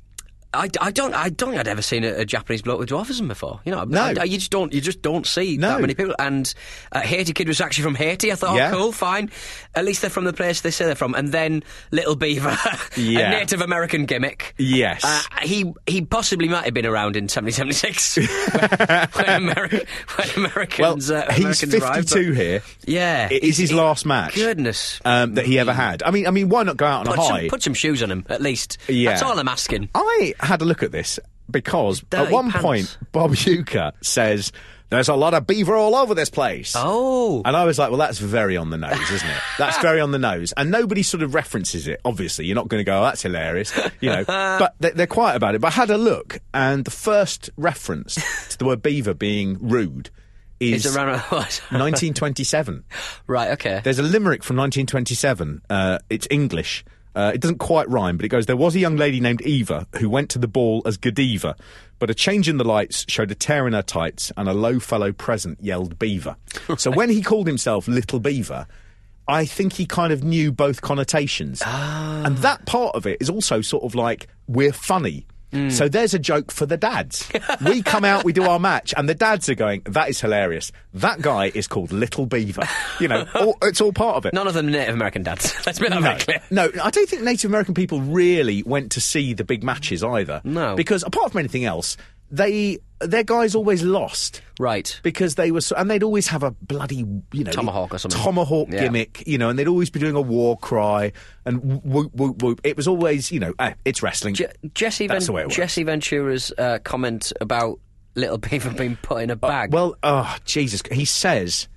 [0.55, 3.26] I, I don't I don't think I'd ever seen a, a Japanese bloke with dwarfism
[3.28, 3.61] before.
[3.64, 4.03] You know, No.
[4.03, 5.68] I- I- you just don't you just don't see No.
[5.70, 6.14] that many people.
[6.18, 6.53] And
[6.92, 8.30] uh, Haiti Kid was actually from Haiti.
[8.30, 8.70] I thought, Yeah.
[8.72, 9.30] oh, cool, fine.
[9.74, 11.14] At least they're from the place they say they're from.
[11.14, 12.57] And then Little Beaver,
[12.96, 13.28] Yeah.
[13.28, 14.55] a Native American gimmick.
[14.59, 15.03] Yes.
[15.05, 18.26] Uh, he he possibly might have been around in 1776 when,
[19.12, 19.86] when, Ameri-
[20.16, 22.62] when well, uh, he's Americans arrived, 52 here.
[22.86, 24.34] Yeah, It is his He- last match.
[24.34, 26.03] Goodness, Um, that he ever had.
[26.03, 27.48] I mean, I mean, why not go out on put a some, high?
[27.48, 28.78] put some shoes on him at least.
[28.88, 29.11] Yeah.
[29.11, 29.88] That's all I'm asking.
[29.94, 31.18] I had a look at this
[31.51, 32.62] because at one pants.
[32.64, 34.53] point Bob Uecker says
[34.90, 36.74] there's a lot of beaver all over this place.
[36.76, 39.40] Oh, And I was like, well, that's very on the nose, isn't it?
[39.59, 40.53] That's very on the nose.
[40.55, 42.45] And nobody sort of references it, obviously.
[42.45, 44.22] You're not going to go, oh, that's hilarious, you know.
[44.26, 45.62] but they- they're quiet about it.
[45.62, 48.16] But I had a look, and the first reference
[48.51, 50.11] to the word beaver being rude
[50.61, 51.09] is is around
[51.70, 52.84] 1927.
[53.26, 53.80] right, okay.
[53.82, 55.62] There's a limerick from 1927.
[55.70, 56.84] Uh, it's English.
[57.15, 59.87] Uh, it doesn't quite rhyme, but it goes, There was a young lady named Eva
[59.99, 61.57] who went to the ball as Godiva,
[61.99, 64.79] but a change in the lights showed a tear in her tights, and a low
[64.81, 66.37] fellow present yelled Beaver.
[66.79, 68.67] so when he called himself Little Beaver,
[69.29, 71.63] I think he kind of knew both connotations.
[71.65, 75.27] And that part of it is also sort of like, we're funny.
[75.53, 75.70] Mm.
[75.70, 77.28] So there's a joke for the dads.
[77.64, 80.72] we come out, we do our match, and the dads are going, that is hilarious.
[80.94, 82.62] That guy is called Little Beaver.
[83.00, 84.34] You know, all, it's all part of it.
[84.34, 85.55] None of them Native American dads.
[85.66, 86.42] Let's be that No, very clear.
[86.50, 90.40] no, I don't think Native American people really went to see the big matches either.
[90.44, 90.74] No.
[90.74, 91.96] because apart from anything else,
[92.30, 94.42] they their guys always lost.
[94.59, 94.98] Right.
[95.03, 98.20] Because they were, so, and they'd always have a bloody, you know, Tomahawk or something.
[98.20, 98.82] tomahawk Yeah.
[98.84, 101.12] gimmick, you know, and they'd always be doing a war cry
[101.44, 102.61] and whoop whoop whoop.
[102.64, 104.34] It was always, you know, eh, it's wrestling.
[104.34, 105.50] Je- Jesse, That's the way Ven-.
[105.50, 107.78] Jesse Ventura's uh, comment about
[108.14, 109.72] Little Beaver being put in a bag.
[109.72, 111.68] Well, oh Jesus, he says.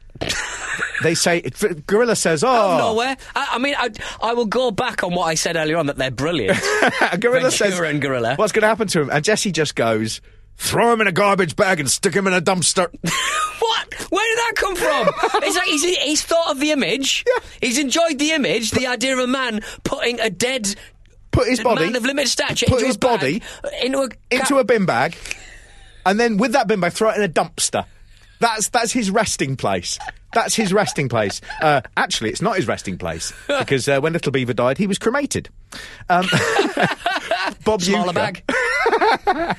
[1.04, 1.42] they say
[1.88, 3.18] Gorilla says, "Oh, nowhere.
[3.36, 3.90] I, I mean, I,
[4.22, 6.58] I will go back on what I said earlier on that they're brilliant.
[7.20, 8.36] Gorilla Ventura says, and Gorilla.
[8.36, 9.10] What's going to happen to him?
[9.10, 10.22] And Jesse just goes,
[10.58, 12.88] throw him in a garbage bag and stick him in a dumpster.
[13.58, 13.94] What?
[14.12, 15.42] Where did that come from?
[15.42, 17.24] it's like he's, he's thought of the image.
[17.62, 20.76] He's enjoyed the image, the idea of a man putting a dead
[21.36, 23.42] Put his body, man of limited stature put into his body
[23.82, 25.18] into a into a bin bag,
[26.06, 27.86] and then with that bin bag, throw it in a dumpster.
[28.40, 30.00] That's that's his resting place.
[30.34, 31.42] That's his resting place.
[31.62, 34.98] Uh, actually, it's not his resting place because uh, when Little Beaver died, he was
[34.98, 35.50] cremated.
[36.10, 36.26] Um,
[37.64, 38.44] Bob smaller bag.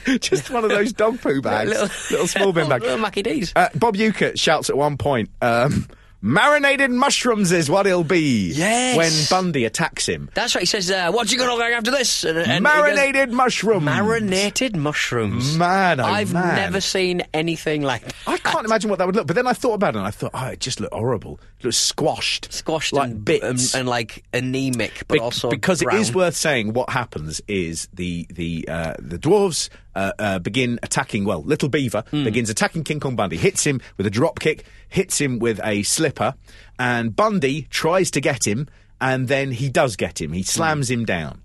[0.21, 1.71] just one of those dog poo bags,
[2.11, 2.83] little, small bin bag.
[2.83, 3.53] Little Mackie D's.
[3.57, 5.87] Uh, Bob Uecker shouts at one point, um,
[6.21, 8.53] marinated mushrooms is what he'll be.
[8.53, 8.97] Yes.
[8.97, 10.31] When Bundy attacks him.
[10.35, 10.63] That's right.
[10.63, 13.33] He says, uh, "What's you gonna look like after this?" And, and he goes, marinated
[13.33, 13.85] mushrooms.
[13.85, 15.57] marinated mushrooms.
[15.57, 16.57] Man, oh I've man.
[16.57, 18.15] never seen anything like that.
[18.27, 19.27] I can't imagine what that would look.
[19.27, 21.39] But then I thought about it and I thought, oh, it just looked horrible.
[21.59, 22.53] It looked squashed.
[22.53, 23.75] squashed like and, bits.
[23.75, 27.89] and, and like anemic, but Be- also because it is worth saying what happens is
[27.93, 31.25] the the uh, the dwarves uh, uh, begin attacking.
[31.25, 32.25] Well, Little Beaver Hmm.
[32.25, 35.83] begins attacking King Kong Bundy, hits him with a drop kick, hits him with a
[35.83, 36.35] slipper,
[36.79, 38.69] and Bundy tries to get him,
[39.01, 40.33] and then he does get him.
[40.33, 41.43] He slams him down,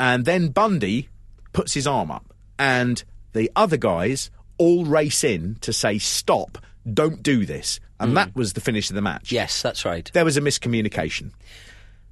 [0.00, 1.08] and then Bundy
[1.52, 6.58] puts his arm up, and the other guys all race in to say stop,
[6.92, 9.34] don't do this, and that was the finish of the match Hmm.
[9.36, 10.10] Yes, that's right.
[10.14, 11.30] there was a miscommunication.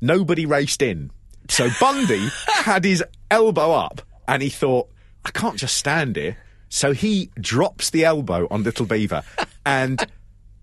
[0.01, 1.11] Nobody raced in.
[1.49, 4.89] So Bundy had his elbow up and he thought,
[5.25, 6.37] I can't just stand here.
[6.69, 9.23] So he drops the elbow on Little Beaver.
[9.65, 10.05] And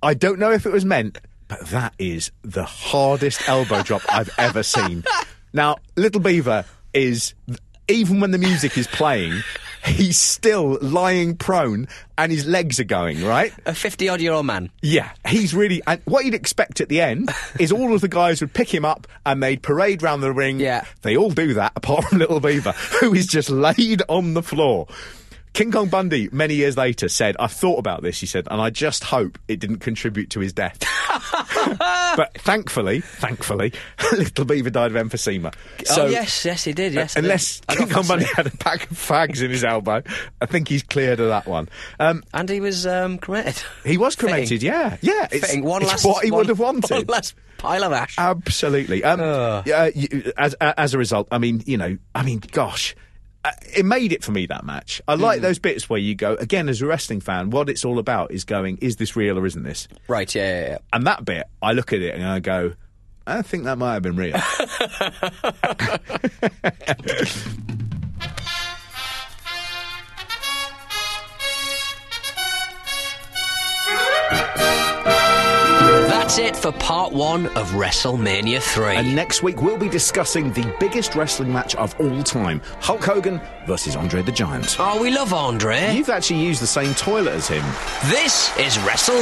[0.03, 4.29] I don't know if it was meant, but that is the hardest elbow drop I've
[4.37, 5.05] ever seen.
[5.53, 7.33] Now, Little Beaver is,
[7.87, 9.41] even when the music is playing,
[9.89, 11.87] he's still lying prone
[12.17, 13.53] and his legs are going, right?
[13.65, 14.69] A fifty-odd-year-old man.
[14.81, 15.81] Yeah, he's really.
[15.87, 17.29] And what you'd expect at the end
[17.59, 20.59] is all of the guys would pick him up and they'd parade round the ring.
[20.59, 20.85] Yeah.
[21.01, 24.87] They all do that, apart from Little Beaver, who is just laid on the floor.
[25.53, 28.69] King Kong Bundy, many years later, said, I've thought about this, he said, and I
[28.69, 30.79] just hope it didn't contribute to his death.
[32.15, 33.73] but thankfully, thankfully,
[34.13, 35.53] Little Beaver died of emphysema.
[35.85, 36.93] So, oh yes, yes, he did.
[36.93, 37.23] Yes, did.
[37.25, 38.35] unless got King Kong fascinated.
[38.35, 40.01] had a pack of fags in his elbow,
[40.39, 41.67] I think he's cleared of that one.
[41.99, 43.61] Um, and he was um, cremated.
[43.83, 44.29] he was Fitting.
[44.29, 45.27] cremated, yeah, yeah.
[45.31, 45.63] It's, Fitting.
[45.65, 46.89] One it's last, what he one- would have wanted.
[46.91, 48.15] One last pile of ash.
[48.17, 49.03] Absolutely.
[49.03, 49.19] Um,
[49.65, 52.95] yeah, you, as as a result, I mean, you know, I mean, gosh.
[53.45, 55.01] Uh, it made it for me that match.
[55.07, 57.51] I like those bits where you go again as a wrestling fan.
[57.51, 59.87] What it's all about is going: is this real or isn't this?
[60.07, 60.77] right, yeah, yeah, yeah.
[60.91, 62.73] And that bit, I look at it and I go,
[63.25, 64.35] I think that might have been real.
[76.09, 78.95] That's it for part one of WrestleMania 3.
[78.95, 83.39] and next week we'll be discussing the biggest wrestling match of all time: Hulk Hogan
[83.67, 84.75] versus Andre the Giant.
[84.79, 85.93] oh, we love Andre.
[85.95, 87.63] You've actually used the same toilet as him.
[88.09, 89.21] This is Wrestle